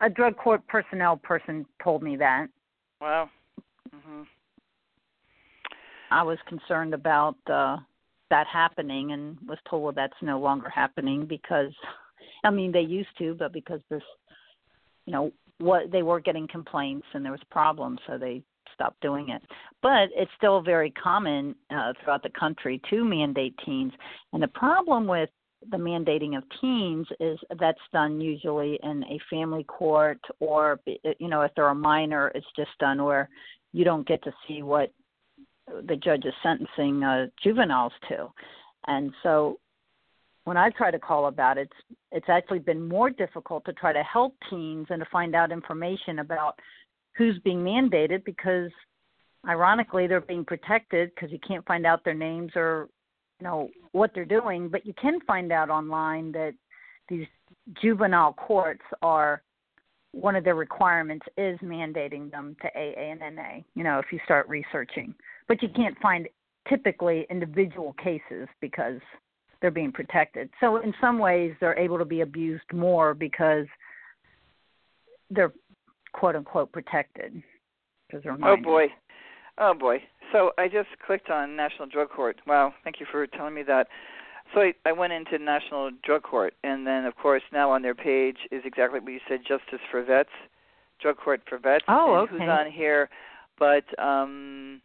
A 0.00 0.10
drug 0.10 0.36
court 0.36 0.66
personnel 0.66 1.16
person 1.16 1.66
told 1.82 2.02
me 2.02 2.16
that. 2.16 2.46
wow. 3.00 3.28
Mhm. 3.94 4.26
I 6.10 6.22
was 6.22 6.38
concerned 6.48 6.94
about 6.94 7.36
uh 7.50 7.76
that 8.30 8.46
happening 8.46 9.12
and 9.12 9.36
was 9.46 9.58
told 9.68 9.82
well 9.82 9.92
that's 9.92 10.20
no 10.22 10.38
longer 10.40 10.68
happening 10.68 11.26
because 11.26 11.72
I 12.44 12.50
mean 12.50 12.72
they 12.72 12.80
used 12.80 13.16
to, 13.18 13.34
but 13.34 13.52
because 13.52 13.80
there's 13.88 14.02
you 15.06 15.12
know 15.12 15.32
what 15.58 15.90
they 15.92 16.02
were 16.02 16.20
getting 16.20 16.48
complaints 16.48 17.06
and 17.14 17.24
there 17.24 17.32
was 17.32 17.40
problems, 17.50 18.00
so 18.06 18.18
they 18.18 18.42
stopped 18.74 19.00
doing 19.00 19.30
it. 19.30 19.42
But 19.82 20.08
it's 20.14 20.30
still 20.36 20.60
very 20.60 20.90
common 20.90 21.54
uh, 21.70 21.92
throughout 22.02 22.22
the 22.22 22.30
country 22.38 22.80
to 22.90 23.04
mandate 23.04 23.54
teens. 23.64 23.92
And 24.32 24.42
the 24.42 24.48
problem 24.48 25.06
with 25.06 25.30
the 25.70 25.76
mandating 25.76 26.36
of 26.36 26.44
teens 26.60 27.06
is 27.20 27.38
that's 27.58 27.78
done 27.92 28.20
usually 28.20 28.78
in 28.82 29.02
a 29.04 29.18
family 29.30 29.64
court 29.64 30.20
or 30.38 30.78
you 31.18 31.28
know 31.28 31.40
if 31.40 31.50
they're 31.56 31.68
a 31.68 31.74
minor 31.74 32.28
it's 32.34 32.46
just 32.54 32.70
done 32.80 33.02
where 33.02 33.30
you 33.72 33.82
don't 33.82 34.06
get 34.06 34.22
to 34.24 34.30
see 34.46 34.62
what 34.62 34.92
the 35.86 35.96
judge 35.96 36.26
is 36.26 36.34
sentencing 36.42 37.02
uh, 37.02 37.24
juveniles 37.42 37.92
to 38.08 38.28
and 38.88 39.10
so 39.22 39.58
when 40.44 40.56
I 40.56 40.70
try 40.70 40.90
to 40.90 40.98
call 40.98 41.26
about 41.26 41.58
it, 41.58 41.70
it's, 41.70 41.98
it's 42.12 42.28
actually 42.28 42.58
been 42.58 42.86
more 42.86 43.10
difficult 43.10 43.64
to 43.64 43.72
try 43.72 43.92
to 43.92 44.02
help 44.02 44.34
teens 44.50 44.86
and 44.90 45.00
to 45.00 45.06
find 45.10 45.34
out 45.34 45.50
information 45.50 46.18
about 46.18 46.58
who's 47.16 47.38
being 47.40 47.58
mandated 47.58 48.24
because 48.24 48.70
ironically 49.48 50.06
they're 50.06 50.20
being 50.20 50.44
protected 50.44 51.10
because 51.14 51.30
you 51.30 51.38
can't 51.46 51.66
find 51.66 51.86
out 51.86 52.04
their 52.04 52.14
names 52.14 52.52
or 52.56 52.88
you 53.40 53.44
know 53.44 53.68
what 53.92 54.10
they're 54.14 54.24
doing 54.24 54.68
but 54.68 54.86
you 54.86 54.94
can 55.00 55.20
find 55.26 55.52
out 55.52 55.70
online 55.70 56.32
that 56.32 56.54
these 57.08 57.26
juvenile 57.80 58.32
courts 58.32 58.82
are 59.02 59.42
one 60.12 60.36
of 60.36 60.44
their 60.44 60.54
requirements 60.54 61.26
is 61.36 61.58
mandating 61.58 62.30
them 62.30 62.56
to 62.62 62.68
AA 62.68 63.12
and 63.12 63.20
NA 63.36 63.58
you 63.74 63.84
know 63.84 63.98
if 63.98 64.06
you 64.10 64.18
start 64.24 64.48
researching 64.48 65.14
but 65.48 65.62
you 65.62 65.68
can't 65.68 65.98
find 66.00 66.28
typically 66.68 67.26
individual 67.30 67.94
cases 68.02 68.48
because 68.60 69.00
they're 69.60 69.70
being 69.70 69.92
protected. 69.92 70.50
So 70.60 70.76
in 70.82 70.92
some 71.00 71.18
ways 71.18 71.54
they're 71.60 71.78
able 71.78 71.98
to 71.98 72.04
be 72.04 72.20
abused 72.20 72.70
more 72.72 73.14
because 73.14 73.66
they're 75.30 75.52
quote 76.14 76.36
unquote 76.36 76.72
protected 76.72 77.42
because 78.08 78.22
they're 78.22 78.36
minors. 78.36 78.58
Oh 78.60 78.62
boy. 78.62 78.86
Oh 79.58 79.74
boy. 79.74 80.02
So 80.32 80.52
I 80.58 80.68
just 80.68 80.88
clicked 81.04 81.28
on 81.28 81.56
National 81.56 81.86
Drug 81.86 82.08
Court. 82.08 82.40
Wow, 82.46 82.72
thank 82.82 82.98
you 83.00 83.06
for 83.10 83.26
telling 83.26 83.54
me 83.54 83.62
that. 83.64 83.88
So 84.54 84.60
I, 84.60 84.72
I 84.86 84.92
went 84.92 85.12
into 85.12 85.38
National 85.38 85.90
Drug 86.02 86.22
Court, 86.22 86.54
and 86.64 86.86
then 86.86 87.04
of 87.04 87.16
course 87.16 87.42
now 87.52 87.70
on 87.70 87.82
their 87.82 87.94
page 87.94 88.38
is 88.50 88.62
exactly 88.64 89.00
what 89.00 89.12
you 89.12 89.20
said: 89.28 89.40
Justice 89.46 89.80
for 89.90 90.02
Vets, 90.02 90.30
Drug 91.00 91.16
Court 91.18 91.42
for 91.48 91.58
Vets. 91.58 91.84
Oh, 91.88 92.14
okay. 92.22 92.32
Who's 92.32 92.48
on 92.48 92.70
here? 92.70 93.08
But 93.58 93.84
um, 94.02 94.80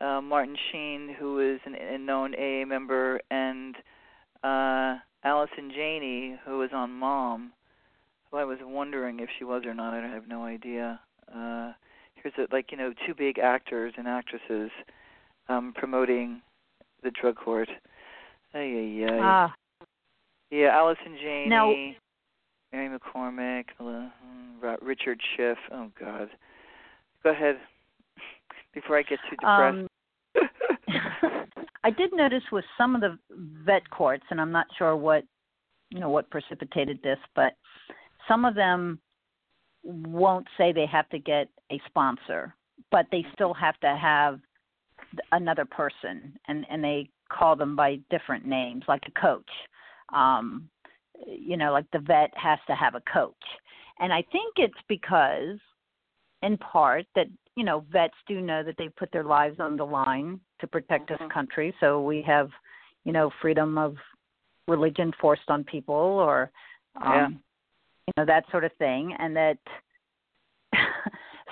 uh, 0.00 0.20
Martin 0.20 0.56
Sheen, 0.70 1.14
who 1.18 1.54
is 1.54 1.60
an, 1.64 1.74
a 1.74 1.98
known 1.98 2.34
AA 2.34 2.64
member, 2.66 3.20
and 3.30 3.76
uh, 4.44 4.96
Allison 5.24 5.70
Janney, 5.74 6.38
who 6.44 6.58
was 6.58 6.70
on 6.72 6.90
Mom, 6.90 7.52
who 8.30 8.36
I 8.38 8.44
was 8.44 8.58
wondering 8.62 9.20
if 9.20 9.28
she 9.38 9.44
was 9.44 9.62
or 9.64 9.74
not. 9.74 9.94
I 9.94 10.06
have 10.08 10.28
no 10.28 10.44
idea. 10.44 11.00
Uh, 11.34 11.72
here's 12.14 12.34
a, 12.38 12.52
like 12.52 12.70
you 12.70 12.78
know 12.78 12.92
two 13.06 13.14
big 13.14 13.38
actors 13.38 13.94
and 13.96 14.06
actresses 14.06 14.70
um, 15.48 15.72
promoting 15.76 16.42
the 17.02 17.10
drug 17.10 17.36
court. 17.36 17.68
Ay, 18.54 18.58
ay, 18.58 19.06
ay. 19.08 19.18
Ah. 19.22 19.54
Yeah, 20.50 20.68
Allison 20.72 21.18
Janney, 21.20 21.48
now, 21.50 21.74
Mary 22.72 22.98
McCormack, 22.98 23.64
uh, 23.80 24.76
Richard 24.80 25.20
Schiff. 25.36 25.58
Oh 25.72 25.90
God. 25.98 26.28
Go 27.22 27.30
ahead. 27.30 27.58
Before 28.72 28.98
I 28.98 29.02
get 29.02 29.18
too 29.28 29.36
depressed. 29.36 29.78
Um, 29.78 29.88
I 31.84 31.90
did 31.90 32.12
notice 32.12 32.42
with 32.52 32.64
some 32.76 32.94
of 32.94 33.00
the 33.00 33.18
vet 33.64 33.88
courts, 33.90 34.24
and 34.30 34.40
I'm 34.40 34.52
not 34.52 34.66
sure 34.76 34.96
what 34.96 35.24
you 35.90 36.00
know 36.00 36.10
what 36.10 36.30
precipitated 36.30 37.00
this, 37.02 37.18
but 37.34 37.54
some 38.28 38.44
of 38.44 38.54
them 38.54 39.00
won't 39.82 40.46
say 40.56 40.72
they 40.72 40.86
have 40.86 41.08
to 41.08 41.18
get 41.18 41.48
a 41.72 41.80
sponsor, 41.86 42.54
but 42.90 43.06
they 43.10 43.24
still 43.34 43.54
have 43.54 43.78
to 43.80 43.96
have 43.96 44.38
another 45.32 45.64
person, 45.64 46.38
and 46.46 46.66
and 46.70 46.84
they 46.84 47.08
call 47.30 47.56
them 47.56 47.74
by 47.74 47.98
different 48.10 48.46
names, 48.46 48.84
like 48.88 49.02
a 49.06 49.20
coach. 49.20 49.50
Um, 50.14 50.68
you 51.26 51.56
know, 51.56 51.72
like 51.72 51.86
the 51.92 51.98
vet 51.98 52.30
has 52.36 52.58
to 52.68 52.74
have 52.74 52.94
a 52.94 53.02
coach, 53.12 53.34
and 53.98 54.12
I 54.12 54.22
think 54.32 54.54
it's 54.56 54.74
because, 54.88 55.58
in 56.42 56.56
part, 56.58 57.06
that 57.14 57.26
you 57.56 57.64
know 57.64 57.84
vets 57.90 58.14
do 58.26 58.40
know 58.40 58.62
that 58.62 58.76
they 58.78 58.88
put 58.90 59.10
their 59.12 59.24
lives 59.24 59.58
on 59.58 59.76
the 59.76 59.86
line 59.86 60.40
to 60.60 60.66
protect 60.66 61.10
mm-hmm. 61.10 61.24
this 61.24 61.32
country. 61.32 61.74
So 61.80 62.02
we 62.02 62.22
have, 62.22 62.50
you 63.04 63.12
know, 63.12 63.30
freedom 63.40 63.78
of 63.78 63.96
religion 64.66 65.12
forced 65.20 65.48
on 65.48 65.64
people 65.64 65.94
or 65.94 66.50
um 67.02 67.12
yeah. 67.14 67.28
You 68.08 68.12
know 68.16 68.26
that 68.26 68.44
sort 68.50 68.64
of 68.64 68.72
thing 68.78 69.14
and 69.18 69.36
that 69.36 69.58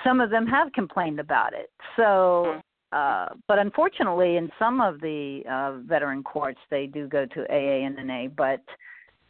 some 0.04 0.20
of 0.20 0.30
them 0.30 0.46
have 0.46 0.72
complained 0.72 1.20
about 1.20 1.52
it. 1.52 1.70
So 1.96 2.02
mm-hmm. 2.02 2.58
uh 2.92 3.34
but 3.46 3.58
unfortunately 3.58 4.36
in 4.36 4.50
some 4.58 4.80
of 4.80 5.00
the 5.00 5.42
uh 5.50 5.78
veteran 5.86 6.22
courts 6.22 6.60
they 6.70 6.86
do 6.86 7.06
go 7.06 7.26
to 7.26 7.40
AA 7.50 7.86
and 7.86 7.96
NA, 8.06 8.28
but 8.28 8.62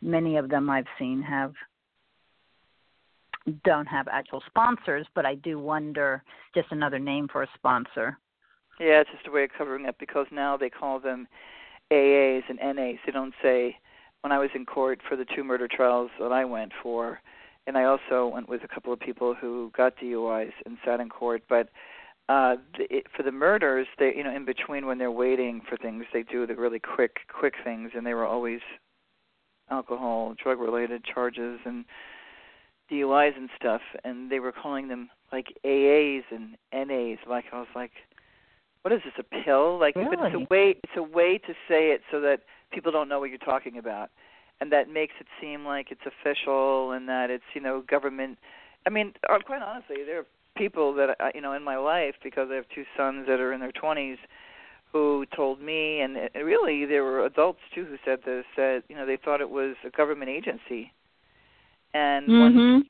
many 0.01 0.37
of 0.37 0.49
them 0.49 0.71
I've 0.71 0.87
seen 0.99 1.21
have 1.23 1.53
don't 3.65 3.87
have 3.87 4.09
actual 4.09 4.43
sponsors, 4.47 5.07
but 5.15 5.25
I 5.25 5.37
do 5.37 5.59
wonder 5.59 6.23
just 6.55 6.69
another 6.73 6.99
name 6.99 7.29
for 7.31 7.43
a 7.43 7.49
sponsor. 7.55 8.19
Yeah, 8.81 9.01
it's 9.01 9.11
just 9.11 9.27
a 9.27 9.31
way 9.31 9.45
of 9.45 9.51
covering 9.57 9.87
up 9.87 9.97
because 9.99 10.27
now 10.31 10.57
they 10.57 10.69
call 10.69 10.99
them 10.99 11.29
AAs 11.93 12.43
and 12.49 12.59
NAs. 12.59 12.99
They 13.07 13.13
don't 13.13 13.35
say 13.43 13.77
when 14.27 14.33
I 14.33 14.41
was 14.41 14.51
in 14.57 14.67
court 14.67 15.03
for 15.09 15.15
the 15.15 15.25
two 15.25 15.45
murder 15.45 15.69
trials 15.69 16.11
that 16.19 16.33
I 16.33 16.45
went 16.45 16.73
for, 16.83 17.21
and 17.69 17.79
I 17.79 17.85
also 17.85 18.27
went 18.27 18.49
with 18.49 18.65
a 18.65 18.67
couple 18.67 18.93
of 18.93 18.99
people 18.99 19.37
who 19.41 19.71
got 19.77 19.97
DUIs 19.99 20.51
and 20.65 20.79
sat 20.85 20.99
in 20.99 21.09
court, 21.09 21.45
but 21.49 21.69
uh 22.29 22.57
the, 22.77 22.93
it, 22.93 23.07
for 23.17 23.23
the 23.23 23.31
murders 23.31 23.87
they 24.01 24.13
you 24.17 24.25
know 24.25 24.35
in 24.35 24.45
between 24.45 24.85
when 24.85 24.99
they're 24.99 25.13
waiting 25.13 25.61
for 25.69 25.77
things 25.77 26.07
they 26.13 26.25
do 26.25 26.45
the 26.45 26.57
really 26.57 26.81
quick 26.81 27.19
quick 27.29 27.55
things 27.63 27.93
and 27.95 28.05
they 28.05 28.15
were 28.15 28.27
always 28.27 28.59
alcohol 29.71 30.35
drug 30.43 30.59
related 30.59 31.05
charges 31.05 31.61
and 31.65 31.85
DUIs 32.91 33.37
and 33.37 33.49
stuff 33.55 33.83
and 34.03 34.29
they 34.29 34.41
were 34.41 34.51
calling 34.51 34.89
them 34.89 35.09
like 35.31 35.55
AAs 35.65 36.25
and 36.33 36.57
NAs 36.73 37.19
like 37.29 37.45
I 37.53 37.61
was 37.61 37.69
like 37.77 37.93
what 38.87 38.93
is 38.93 39.01
this 39.05 39.15
a 39.19 39.43
pill? 39.45 39.81
Like 39.81 39.97
really? 39.97 40.15
but 40.15 40.27
it's 40.27 40.37
a 40.37 40.47
way 40.49 40.77
it's 40.83 40.97
a 40.97 41.03
way 41.03 41.39
to 41.39 41.53
say 41.69 41.91
it 41.91 42.03
so 42.09 42.21
that 42.21 42.43
people 42.73 42.93
don't 42.93 43.09
know 43.09 43.21
what 43.21 43.31
you're 43.31 43.39
talking 43.39 43.79
about. 43.79 44.11
And 44.61 44.73
that 44.73 44.89
makes 44.89 45.15
it 45.21 45.27
seem 45.41 45.67
like 45.67 45.89
it's 45.91 46.01
official 46.07 46.93
and 46.93 47.09
that 47.09 47.31
it's 47.31 47.45
you 47.55 47.61
know 47.61 47.83
government. 47.89 48.39
I 48.87 48.91
mean 48.91 49.13
uh, 49.29 49.39
quite 49.45 49.63
honestly 49.63 49.97
there 50.05 50.21
are 50.21 50.27
people 50.57 50.95
that 50.95 51.17
I, 51.21 51.31
you 51.35 51.41
know 51.41 51.53
in 51.53 51.63
my 51.63 51.77
life 51.77 52.15
because 52.23 52.49
i 52.51 52.55
have 52.55 52.65
two 52.75 52.85
sons 52.97 53.27
that 53.29 53.41
are 53.41 53.53
in 53.53 53.61
their 53.61 53.73
20s 53.73 54.17
who 54.93 55.27
told 55.35 55.61
me 55.61 56.01
and 56.01 56.17
it, 56.17 56.33
really 56.35 56.87
there 56.87 57.05
were 57.05 57.25
adults 57.25 57.61
too 57.75 57.85
who 57.85 57.97
said 58.05 58.21
this 58.25 58.45
that 58.57 58.83
you 58.89 58.97
know 58.97 59.05
they 59.05 59.19
thought 59.23 59.41
it 59.41 59.51
was 59.51 59.77
a 59.85 59.91
government 59.91 60.31
agency. 60.31 60.93
And 61.93 62.29
mm-hmm. 62.29 62.41
one, 62.41 62.85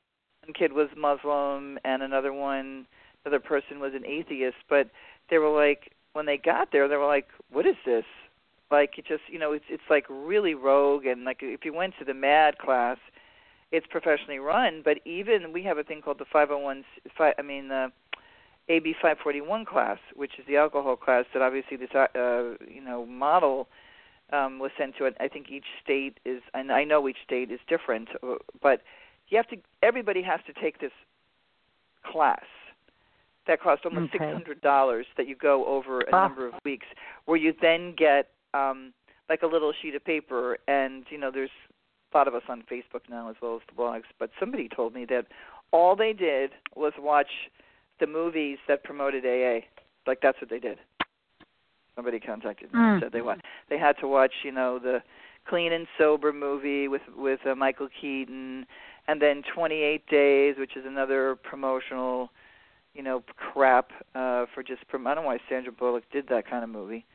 one 0.45 0.53
kid 0.57 0.71
was 0.73 0.87
muslim 0.95 1.77
and 1.83 2.01
another 2.01 2.31
one 2.31 2.85
another 3.25 3.39
person 3.39 3.79
was 3.79 3.93
an 3.93 4.05
atheist. 4.05 4.57
But 4.69 4.89
they 5.29 5.37
were 5.37 5.53
like 5.53 5.91
when 6.13 6.25
they 6.25 6.37
got 6.37 6.71
there 6.71 6.87
they 6.87 6.95
were 6.95 7.05
like 7.05 7.27
what 7.51 7.65
is 7.65 7.75
this 7.85 8.05
like 8.71 8.97
it 8.97 9.05
just 9.07 9.23
you 9.29 9.39
know 9.39 9.51
it's 9.53 9.65
it's 9.69 9.83
like 9.89 10.05
really 10.09 10.53
rogue 10.53 11.05
and 11.05 11.23
like 11.23 11.39
if 11.41 11.63
you 11.63 11.73
went 11.73 11.93
to 11.99 12.05
the 12.05 12.13
mad 12.13 12.57
class 12.57 12.97
it's 13.71 13.87
professionally 13.89 14.39
run 14.39 14.81
but 14.83 14.97
even 15.05 15.53
we 15.53 15.63
have 15.63 15.77
a 15.77 15.83
thing 15.83 16.01
called 16.01 16.19
the 16.19 16.25
501 16.31 16.83
i 17.19 17.41
mean 17.41 17.67
the 17.67 17.91
ab 18.69 18.83
541 19.01 19.65
class 19.65 19.97
which 20.15 20.33
is 20.39 20.45
the 20.47 20.57
alcohol 20.57 20.95
class 20.95 21.25
that 21.33 21.41
obviously 21.41 21.77
this 21.77 21.89
uh 21.95 22.07
you 22.67 22.81
know 22.83 23.05
model 23.05 23.67
um 24.33 24.59
was 24.59 24.71
sent 24.77 24.95
to 24.97 25.05
it 25.05 25.15
i 25.19 25.27
think 25.27 25.49
each 25.49 25.65
state 25.83 26.19
is 26.25 26.41
and 26.53 26.71
i 26.71 26.83
know 26.83 27.07
each 27.07 27.17
state 27.25 27.51
is 27.51 27.59
different 27.67 28.09
uh, 28.23 28.35
but 28.61 28.81
you 29.29 29.37
have 29.37 29.47
to 29.47 29.57
everybody 29.81 30.21
has 30.21 30.39
to 30.45 30.53
take 30.61 30.79
this 30.79 30.91
class 32.03 32.43
that 33.47 33.61
cost 33.61 33.85
almost 33.85 34.13
okay. 34.13 34.19
six 34.19 34.33
hundred 34.33 34.61
dollars 34.61 35.05
that 35.15 35.27
you 35.27 35.35
go 35.35 35.65
over 35.65 36.01
a 36.01 36.11
ah. 36.11 36.27
number 36.27 36.47
of 36.47 36.53
weeks 36.65 36.85
where 37.25 37.37
you 37.37 37.53
then 37.61 37.93
get 37.97 38.29
um 38.57 38.93
like 39.29 39.41
a 39.41 39.47
little 39.47 39.73
sheet 39.81 39.95
of 39.95 40.03
paper. 40.03 40.57
And 40.67 41.05
you 41.09 41.17
know 41.17 41.31
there's 41.31 41.49
a 42.13 42.17
lot 42.17 42.27
of 42.27 42.35
us 42.35 42.43
on 42.49 42.63
Facebook 42.71 43.01
now 43.09 43.29
as 43.29 43.35
well 43.41 43.55
as 43.55 43.61
the 43.67 43.81
blogs. 43.81 44.03
But 44.19 44.31
somebody 44.39 44.69
told 44.73 44.93
me 44.93 45.05
that 45.05 45.27
all 45.71 45.95
they 45.95 46.13
did 46.13 46.51
was 46.75 46.93
watch 46.99 47.49
the 47.99 48.07
movies 48.07 48.57
that 48.67 48.83
promoted 48.83 49.25
AA 49.25 49.65
like 50.05 50.19
that's 50.21 50.39
what 50.39 50.49
they 50.49 50.59
did. 50.59 50.77
Somebody 51.95 52.19
contacted 52.19 52.71
me 52.73 52.79
mm. 52.79 52.93
and 52.93 53.03
said 53.03 53.11
they 53.11 53.21
want 53.21 53.41
they 53.69 53.77
had 53.77 53.97
to 53.99 54.07
watch 54.07 54.33
you 54.43 54.51
know 54.51 54.79
the 54.79 55.01
clean 55.47 55.71
and 55.73 55.87
sober 55.97 56.33
movie 56.33 56.87
with 56.87 57.01
with 57.15 57.39
uh, 57.45 57.55
Michael 57.55 57.89
Keaton. 57.99 58.65
And 59.09 59.21
then 59.21 59.41
28 59.55 60.05
days 60.07 60.55
which 60.57 60.75
is 60.75 60.85
another 60.85 61.35
promotional 61.35 62.29
you 62.93 63.03
know, 63.03 63.23
crap 63.35 63.91
uh 64.15 64.45
for 64.53 64.63
just 64.63 64.87
prom- 64.87 65.07
I 65.07 65.13
don't 65.13 65.23
know 65.23 65.29
why 65.29 65.39
Sandra 65.49 65.71
Bullock 65.71 66.03
did 66.11 66.27
that 66.29 66.49
kind 66.49 66.63
of 66.63 66.69
movie. 66.69 67.05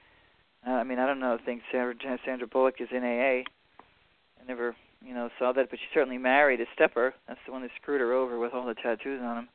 Uh, 0.67 0.71
I 0.73 0.85
mean, 0.85 0.99
I 0.99 1.07
don't 1.07 1.21
know. 1.21 1.37
I 1.41 1.45
think 1.45 1.63
Sandra 1.73 1.95
Sandra 2.25 2.47
Bullock 2.47 2.77
is 2.81 2.89
in 2.93 3.03
AA. 3.03 3.43
I 3.43 4.45
never, 4.47 4.77
you 5.05 5.15
know, 5.15 5.29
saw 5.39 5.53
that, 5.53 5.71
but 5.71 5.79
she 5.79 5.87
certainly 5.93 6.19
married 6.19 6.61
a 6.61 6.65
stepper. 6.75 7.15
That's 7.29 7.41
the 7.47 7.53
one 7.53 7.63
that 7.63 7.71
screwed 7.81 8.01
her 8.01 8.13
over 8.13 8.39
with 8.39 8.53
all 8.55 8.67
the 8.67 8.75
tattoos 8.75 9.21
on 9.23 9.39
him. 9.39 9.49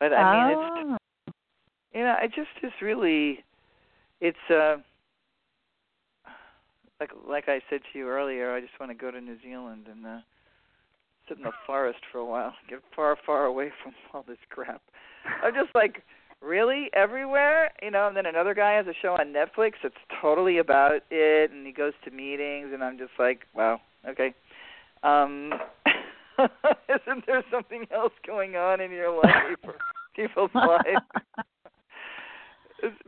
But 0.00 0.12
I 0.12 0.48
mean, 0.48 0.58
it's 0.58 1.00
Oh. 1.28 1.32
you 1.94 2.00
know, 2.04 2.16
I 2.20 2.26
just 2.26 2.48
is 2.62 2.72
really, 2.82 3.42
it's 4.20 4.36
uh, 4.50 4.76
like 7.00 7.10
like 7.28 7.48
I 7.48 7.60
said 7.70 7.80
to 7.92 7.98
you 7.98 8.08
earlier. 8.08 8.52
I 8.52 8.60
just 8.60 8.78
want 8.80 8.90
to 8.90 8.96
go 8.98 9.10
to 9.10 9.20
New 9.20 9.38
Zealand 9.42 9.86
and 9.90 10.06
uh, 10.06 10.18
sit 11.28 11.38
in 11.38 11.44
the 11.44 11.52
forest 11.66 12.00
for 12.10 12.18
a 12.18 12.24
while, 12.24 12.54
get 12.68 12.80
far 12.94 13.16
far 13.24 13.44
away 13.46 13.70
from 13.82 13.94
all 14.12 14.24
this 14.26 14.38
crap. 14.50 14.82
I'm 15.42 15.54
just 15.54 15.74
like, 15.74 16.02
really 16.46 16.88
everywhere, 16.94 17.70
you 17.82 17.90
know. 17.90 18.08
And 18.08 18.16
then 18.16 18.26
another 18.26 18.54
guy 18.54 18.72
has 18.72 18.86
a 18.86 18.94
show 19.02 19.14
on 19.14 19.32
Netflix 19.32 19.72
that's 19.82 19.94
totally 20.20 20.58
about 20.58 20.92
it, 21.10 21.50
and 21.50 21.66
he 21.66 21.72
goes 21.72 21.92
to 22.04 22.10
meetings, 22.10 22.68
and 22.72 22.82
I'm 22.82 22.98
just 22.98 23.12
like, 23.18 23.40
wow, 23.54 23.80
okay. 24.08 24.34
Um, 25.02 25.52
isn't 26.38 27.26
there 27.26 27.42
something 27.50 27.86
else 27.94 28.12
going 28.26 28.56
on 28.56 28.80
in 28.80 28.90
your 28.90 29.14
life 29.16 29.56
or 29.64 29.74
people's? 30.14 30.50
It's- 30.54 31.02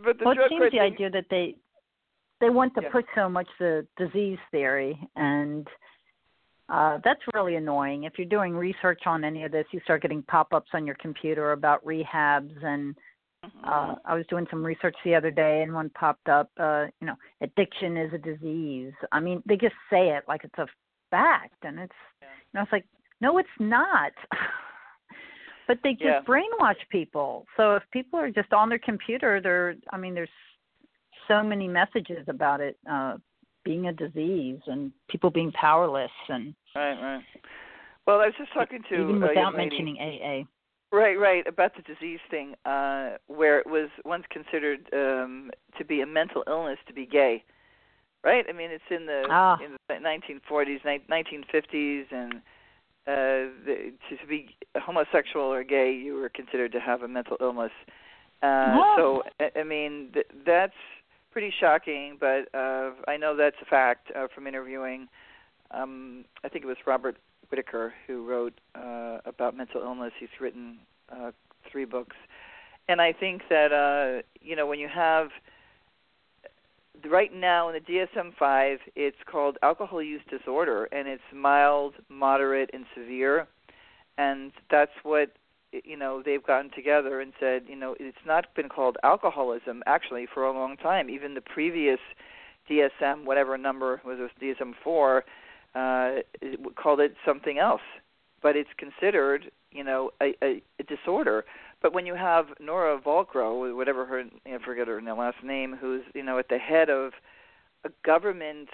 but 0.03 0.19
the 0.19 0.25
well, 0.25 0.33
it 0.35 0.49
seems 0.49 0.73
the 0.73 0.81
idea 0.81 1.11
that 1.11 1.27
they 1.31 1.55
they 2.41 2.51
want 2.51 2.75
to 2.77 2.83
Yeah. 2.83 2.91
push 2.91 3.05
so 3.15 3.29
much 3.29 3.49
the 3.59 3.87
disease 3.97 4.39
theory, 4.51 4.99
and 5.17 5.67
uh, 6.69 6.99
that's 7.05 7.21
really 7.35 7.57
annoying. 7.57 8.05
If 8.05 8.15
you're 8.19 8.29
doing 8.29 8.55
research 8.55 9.03
on 9.07 9.25
any 9.25 9.45
of 9.45 9.53
this, 9.53 9.67
you 9.73 9.81
start 9.81 10.03
getting 10.03 10.23
pop-ups 10.23 10.71
on 10.73 10.87
your 10.87 10.95
computer 10.97 11.53
about 11.53 11.85
rehabs, 11.85 12.63
and 12.65 12.95
uh, 13.45 13.95
I 14.05 14.15
was 14.15 14.25
doing 14.29 14.47
some 14.51 14.65
research 14.65 14.97
the 15.05 15.15
other 15.15 15.31
day, 15.31 15.63
and 15.63 15.73
one 15.73 15.91
popped 15.91 16.29
up. 16.29 16.51
Uh, 16.59 16.87
you 17.01 17.07
know, 17.07 17.15
addiction 17.41 17.97
is 17.97 18.13
a 18.13 18.19
disease. 18.19 18.93
I 19.13 19.21
mean, 19.21 19.43
they 19.47 19.57
just 19.57 19.75
say 19.91 20.11
it 20.11 20.25
like 20.27 20.45
it's 20.45 20.59
a 20.59 20.67
fact, 21.11 21.57
and 21.63 21.79
it's 21.79 21.93
Yeah. 22.21 22.29
you 22.53 22.59
know, 22.59 22.63
it's 22.63 22.73
like 22.73 22.87
no, 23.21 23.39
it's 23.39 23.49
not. 23.59 24.13
but 25.67 25.79
they 25.83 25.93
just 25.93 26.05
Yeah. 26.05 26.21
brainwash 26.23 26.89
people. 26.89 27.47
So 27.57 27.77
if 27.77 27.83
people 27.91 28.19
are 28.19 28.31
just 28.31 28.53
on 28.53 28.69
their 28.69 28.79
computer, 28.79 29.41
they're 29.41 29.77
I 29.93 29.97
mean, 29.99 30.15
there's 30.15 30.31
so 31.27 31.43
many 31.43 31.69
messages 31.69 32.27
about 32.29 32.61
it 32.61 32.79
uh 32.91 33.19
being 33.65 33.89
a 33.89 33.93
disease 33.93 34.61
and 34.67 34.93
people 35.09 35.31
being 35.31 35.53
powerless 35.53 36.11
and 36.29 36.55
Right, 36.75 37.01
right. 37.01 37.23
Well, 38.07 38.21
I 38.21 38.27
was 38.27 38.35
just 38.39 38.53
talking 38.55 38.83
to 38.89 38.95
even 38.95 39.21
without 39.21 39.55
mentioning 39.55 39.99
AA. 39.99 40.45
Right, 40.91 41.19
right, 41.19 41.47
about 41.47 41.73
the 41.77 41.83
disease 41.83 42.21
thing, 42.31 42.55
uh, 42.65 43.19
where 43.27 43.59
it 43.59 43.67
was 43.67 43.91
once 44.07 44.25
considered 44.31 44.89
um, 44.95 45.51
to 45.77 45.85
be 45.85 46.01
a 46.01 46.07
mental 46.07 46.43
illness 46.47 46.79
to 46.87 46.95
be 46.95 47.05
gay. 47.05 47.45
Right? 48.25 48.45
I 48.49 48.53
mean, 48.53 48.71
it's 48.71 48.83
in 48.91 49.07
the 49.07 49.27
Ah. 49.31 49.59
in 49.65 49.77
the 49.89 49.95
1940s, 49.95 50.85
ni- 50.85 51.05
1950s, 51.11 52.07
and 52.11 52.35
uh, 53.07 53.53
the, 53.65 53.93
to 54.11 54.27
be 54.27 54.57
homosexual 54.77 55.45
or 55.47 55.63
gay, 55.63 55.93
you 55.93 56.15
were 56.15 56.29
considered 56.29 56.73
to 56.73 56.81
have 56.81 57.03
a 57.03 57.09
mental 57.09 57.37
illness. 57.41 57.73
Uh, 58.43 58.75
Oh. 58.79 58.95
So, 58.97 59.45
I- 59.45 59.61
I 59.61 59.63
mean, 59.63 60.11
th- 60.15 60.27
that's 60.45 60.75
pretty 61.31 61.53
shocking, 61.61 62.17
but 62.19 62.49
uh, 62.55 62.91
I 63.07 63.17
know 63.19 63.37
that's 63.37 63.57
a 63.63 63.67
fact 63.67 64.11
uh, 64.17 64.27
from 64.35 64.47
interviewing. 64.47 65.09
Um, 65.71 66.25
I 66.43 66.49
think 66.49 66.65
it 66.65 66.69
was 66.69 66.79
Robert 66.87 67.17
Whitaker 67.51 67.95
who 68.07 68.29
wrote 68.29 68.61
uh, 68.75 69.19
about 69.25 69.57
mental 69.57 69.83
illness. 69.83 70.13
He's 70.19 70.29
written 70.41 70.79
uh, 71.11 71.33
three 71.71 71.85
books, 71.85 72.17
and 72.89 73.01
I 73.01 73.13
think 73.13 73.43
that 73.51 73.73
uh, 73.73 74.23
you 74.41 74.57
know 74.57 74.67
when 74.67 74.79
you 74.79 74.89
have 74.89 75.29
right 77.09 77.33
now 77.33 77.69
in 77.69 77.75
the 77.75 78.07
DSM-5, 78.17 78.79
it's 78.97 79.17
called 79.31 79.57
alcohol 79.63 80.03
use 80.03 80.23
disorder, 80.29 80.89
and 80.91 81.07
it's 81.07 81.23
mild, 81.35 81.95
moderate, 82.09 82.71
and 82.73 82.85
severe, 82.95 83.47
and 84.17 84.53
that's 84.71 84.93
what 85.03 85.33
you 85.73 85.97
know 85.97 86.23
they've 86.25 86.47
gotten 86.47 86.71
together 86.75 87.21
and 87.21 87.35
said 87.39 87.63
you 87.69 87.77
know 87.77 87.95
it's 88.01 88.17
not 88.27 88.47
been 88.55 88.71
called 88.71 88.97
alcoholism 89.05 89.83
actually 89.87 90.27
for 90.33 90.45
a 90.45 90.53
long 90.53 90.77
time. 90.77 91.11
Even 91.11 91.35
the 91.35 91.41
previous 91.41 92.01
DSM, 92.71 93.25
whatever 93.25 93.57
number 93.59 94.01
was 94.05 94.19
DSM 94.41 94.73
four, 94.83 95.25
uh, 95.75 96.17
called 96.77 97.01
it 97.01 97.15
something 97.27 97.59
else, 97.59 97.83
but 98.43 98.57
it's 98.57 98.71
considered 98.79 99.51
you 99.71 99.85
know 99.85 100.11
a, 100.21 100.35
a, 100.43 100.63
a 100.79 100.83
disorder. 100.85 101.45
But 101.81 101.93
when 101.95 102.07
you 102.07 102.15
have 102.15 102.47
Nora 102.61 103.01
Volkow, 103.01 103.75
whatever 103.77 104.05
her 104.07 104.25
I 104.47 104.65
forget 104.65 104.89
her 104.89 105.01
last 105.01 105.43
name, 105.45 105.77
who's 105.81 106.03
you 106.15 106.23
know 106.23 106.39
at 106.39 106.49
the 106.49 106.59
head 106.59 106.91
of 106.91 107.13
a 107.85 107.91
government 108.05 108.69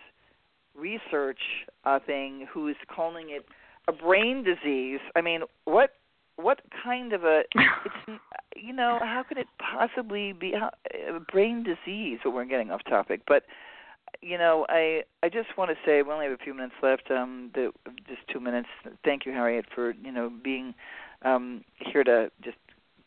research 0.75 1.39
uh, 1.85 1.99
thing, 2.05 2.47
who's 2.53 2.77
calling 2.95 3.31
it 3.31 3.45
a 3.89 3.93
brain 3.93 4.45
disease. 4.45 5.01
I 5.15 5.21
mean, 5.21 5.43
what 5.65 5.91
what 6.37 6.61
kind 6.83 7.13
of 7.13 7.25
a 7.25 7.43
it's 7.55 8.21
you 8.57 8.73
know 8.73 8.99
how 9.01 9.25
could 9.29 9.39
it 9.39 9.47
possibly 9.59 10.33
be 10.33 10.53
a 10.53 11.21
brain 11.33 11.65
disease? 11.65 12.19
But 12.25 12.31
we're 12.31 12.45
getting 12.45 12.71
off 12.71 12.83
topic, 12.89 13.23
but 13.27 13.45
you 14.21 14.39
know 14.39 14.67
I 14.69 15.03
I 15.23 15.29
just 15.29 15.57
want 15.57 15.71
to 15.71 15.77
say 15.85 16.03
we 16.03 16.13
only 16.13 16.27
have 16.27 16.39
a 16.39 16.43
few 16.43 16.55
minutes 16.55 16.75
left. 16.83 17.11
Um, 17.11 17.51
the, 17.55 17.73
just 18.07 18.21
two 18.33 18.41
minutes. 18.41 18.69
Thank 19.05 19.27
you, 19.27 19.33
Harriet, 19.33 19.67
for 19.75 19.93
you 19.93 20.13
know 20.13 20.31
being 20.43 20.75
um 21.23 21.65
here 21.79 22.05
to 22.05 22.31
just 22.43 22.57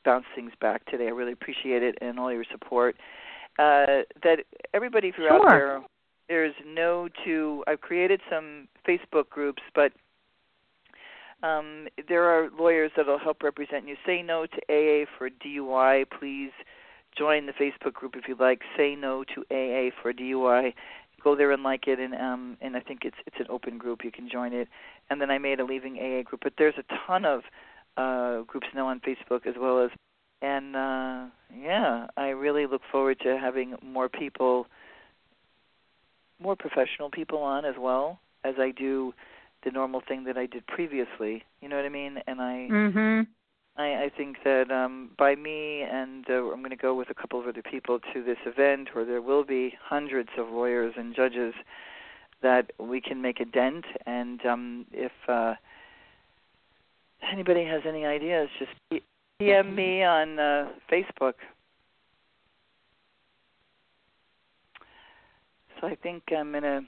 bounce 0.05 0.25
things 0.35 0.51
back 0.61 0.85
today. 0.85 1.07
I 1.07 1.11
really 1.11 1.33
appreciate 1.33 1.83
it 1.83 1.97
and 2.01 2.19
all 2.19 2.31
your 2.31 2.45
support. 2.51 2.95
Uh, 3.59 4.03
that 4.23 4.37
everybody, 4.73 5.07
if 5.07 5.15
you're 5.17 5.33
out 5.33 5.49
there, 5.49 5.81
there's 6.29 6.53
no 6.65 7.09
to. 7.25 7.63
I've 7.67 7.81
created 7.81 8.21
some 8.29 8.67
Facebook 8.87 9.29
groups, 9.29 9.63
but 9.73 9.91
um, 11.43 11.87
there 12.07 12.23
are 12.23 12.49
lawyers 12.57 12.91
that 12.97 13.07
will 13.07 13.19
help 13.19 13.43
represent 13.43 13.87
you. 13.87 13.95
Say 14.05 14.21
no 14.21 14.45
to 14.45 14.57
AA 14.69 15.05
for 15.17 15.29
DUI. 15.29 16.05
Please 16.19 16.51
join 17.17 17.45
the 17.45 17.53
Facebook 17.53 17.93
group 17.93 18.15
if 18.15 18.27
you'd 18.27 18.39
like. 18.39 18.61
Say 18.75 18.95
no 18.95 19.23
to 19.23 19.41
AA 19.51 19.91
for 20.01 20.13
DUI. 20.13 20.73
Go 21.23 21.35
there 21.35 21.51
and 21.51 21.63
like 21.63 21.87
it, 21.87 21.99
and 21.99 22.13
um, 22.15 22.57
and 22.61 22.77
I 22.77 22.79
think 22.79 22.99
it's 23.03 23.17
it's 23.25 23.37
an 23.39 23.47
open 23.49 23.77
group. 23.77 24.03
You 24.03 24.11
can 24.11 24.29
join 24.29 24.53
it. 24.53 24.67
And 25.09 25.19
then 25.19 25.31
I 25.31 25.37
made 25.39 25.59
a 25.59 25.65
leaving 25.65 25.97
AA 25.97 26.21
group, 26.23 26.41
but 26.43 26.53
there's 26.57 26.75
a 26.77 26.83
ton 27.05 27.25
of 27.25 27.41
uh, 27.97 28.43
groups 28.43 28.67
now 28.75 28.87
on 28.87 28.99
Facebook 28.99 29.45
as 29.47 29.55
well 29.59 29.83
as. 29.83 29.91
And 30.41 30.75
uh, 30.75 31.25
yeah, 31.59 32.07
I 32.15 32.27
really 32.29 32.67
look 32.67 32.83
forward 32.91 33.19
to 33.21 33.39
having 33.39 33.75
more 33.81 34.07
people, 34.07 34.67
more 36.39 36.55
professional 36.55 37.09
people 37.09 37.39
on 37.39 37.65
as 37.65 37.75
well 37.79 38.19
as 38.43 38.55
I 38.59 38.69
do 38.69 39.13
the 39.63 39.71
normal 39.71 40.01
thing 40.07 40.25
that 40.25 40.37
I 40.37 40.45
did 40.45 40.67
previously. 40.67 41.43
You 41.61 41.69
know 41.69 41.75
what 41.77 41.85
I 41.85 41.89
mean? 41.89 42.21
And 42.27 42.39
I 42.39 42.69
Mhm. 42.71 43.27
I, 43.77 44.05
I 44.05 44.11
think 44.15 44.37
that 44.43 44.71
um, 44.71 45.11
by 45.17 45.35
me 45.35 45.83
and 45.83 46.25
uh, 46.29 46.51
I'm 46.51 46.59
going 46.59 46.71
to 46.71 46.75
go 46.75 46.95
with 46.95 47.09
a 47.09 47.13
couple 47.13 47.39
of 47.39 47.47
other 47.47 47.61
people 47.61 47.99
to 48.13 48.23
this 48.23 48.37
event 48.45 48.89
where 48.93 49.05
there 49.05 49.21
will 49.21 49.43
be 49.43 49.73
hundreds 49.81 50.29
of 50.37 50.49
lawyers 50.49 50.93
and 50.97 51.15
judges 51.15 51.53
that 52.41 52.71
we 52.79 53.01
can 53.01 53.21
make 53.21 53.39
a 53.39 53.45
dent. 53.45 53.85
And 54.05 54.43
um, 54.45 54.85
if 54.91 55.11
uh, 55.27 55.53
anybody 57.31 57.63
has 57.65 57.81
any 57.87 58.05
ideas, 58.05 58.49
just 58.57 59.03
PM 59.39 59.75
me 59.75 60.03
on 60.03 60.39
uh, 60.39 60.69
Facebook. 60.91 61.33
So 65.79 65.85
I 65.85 65.95
think 65.95 66.23
I'm 66.35 66.51
going 66.51 66.63
to 66.63 66.81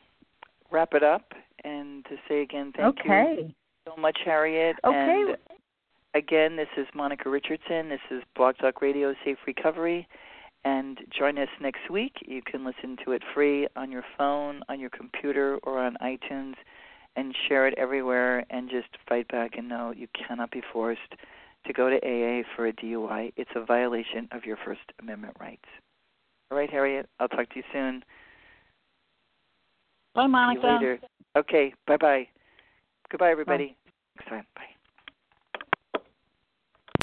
wrap 0.72 0.94
it 0.94 1.04
up 1.04 1.34
and 1.64 2.04
to 2.06 2.16
say 2.28 2.42
again 2.42 2.74
thank 2.76 2.98
you 3.06 3.54
so 3.86 4.02
much, 4.02 4.18
Harriet. 4.26 4.78
Okay. 4.84 5.26
And 5.28 5.38
again, 6.14 6.56
this 6.56 6.68
is 6.78 6.88
Monica 6.94 7.30
Richardson. 7.30 7.90
This 7.90 8.00
is 8.12 8.24
Blog 8.36 8.58
Talk 8.58 8.82
Radio 8.82 9.14
Safe 9.24 9.38
Recovery. 9.46 10.08
And 10.66 11.00
join 11.18 11.38
us 11.38 11.48
next 11.62 11.90
week. 11.90 12.14
You 12.26 12.42
can 12.42 12.66
listen 12.66 12.98
to 13.06 13.14
it 13.14 13.24
free 13.34 13.68
on 13.76 13.92
your 13.92 14.04
phone, 14.18 14.62
on 14.68 14.80
your 14.80 14.90
computer, 14.90 15.58
or 15.64 15.80
on 15.80 15.96
iTunes, 16.02 16.56
and 17.16 17.34
share 17.48 17.68
it 17.68 17.74
everywhere. 17.78 18.44
And 18.50 18.70
just 18.70 18.90
fight 19.08 19.28
back 19.30 19.52
and 19.58 19.70
know 19.70 19.94
you 19.96 20.08
cannot 20.14 20.52
be 20.52 20.62
forced 20.74 21.16
to 21.66 21.74
go 21.74 21.90
to 21.90 21.98
AA 21.98 22.44
for 22.56 22.68
a 22.68 22.74
DUI. 22.74 23.32
It's 23.38 23.52
a 23.56 23.64
violation 23.64 24.28
of 24.32 24.46
your 24.46 24.58
First 24.66 24.82
Amendment 25.00 25.36
rights. 25.40 25.66
All 26.52 26.58
right, 26.58 26.70
Harriet. 26.70 27.08
I'll 27.20 27.28
talk 27.28 27.50
to 27.50 27.56
you 27.56 27.64
soon. 27.72 28.04
Bye, 30.16 30.28
Monica. 30.28 30.62
you 30.62 30.74
later. 30.74 31.00
Okay. 31.38 31.74
Bye 31.88 31.98
bye. 31.98 32.28
Goodbye, 33.10 33.32
everybody. 33.32 33.76
Next 34.18 34.30
time. 34.30 34.46
Bye. 34.56 34.79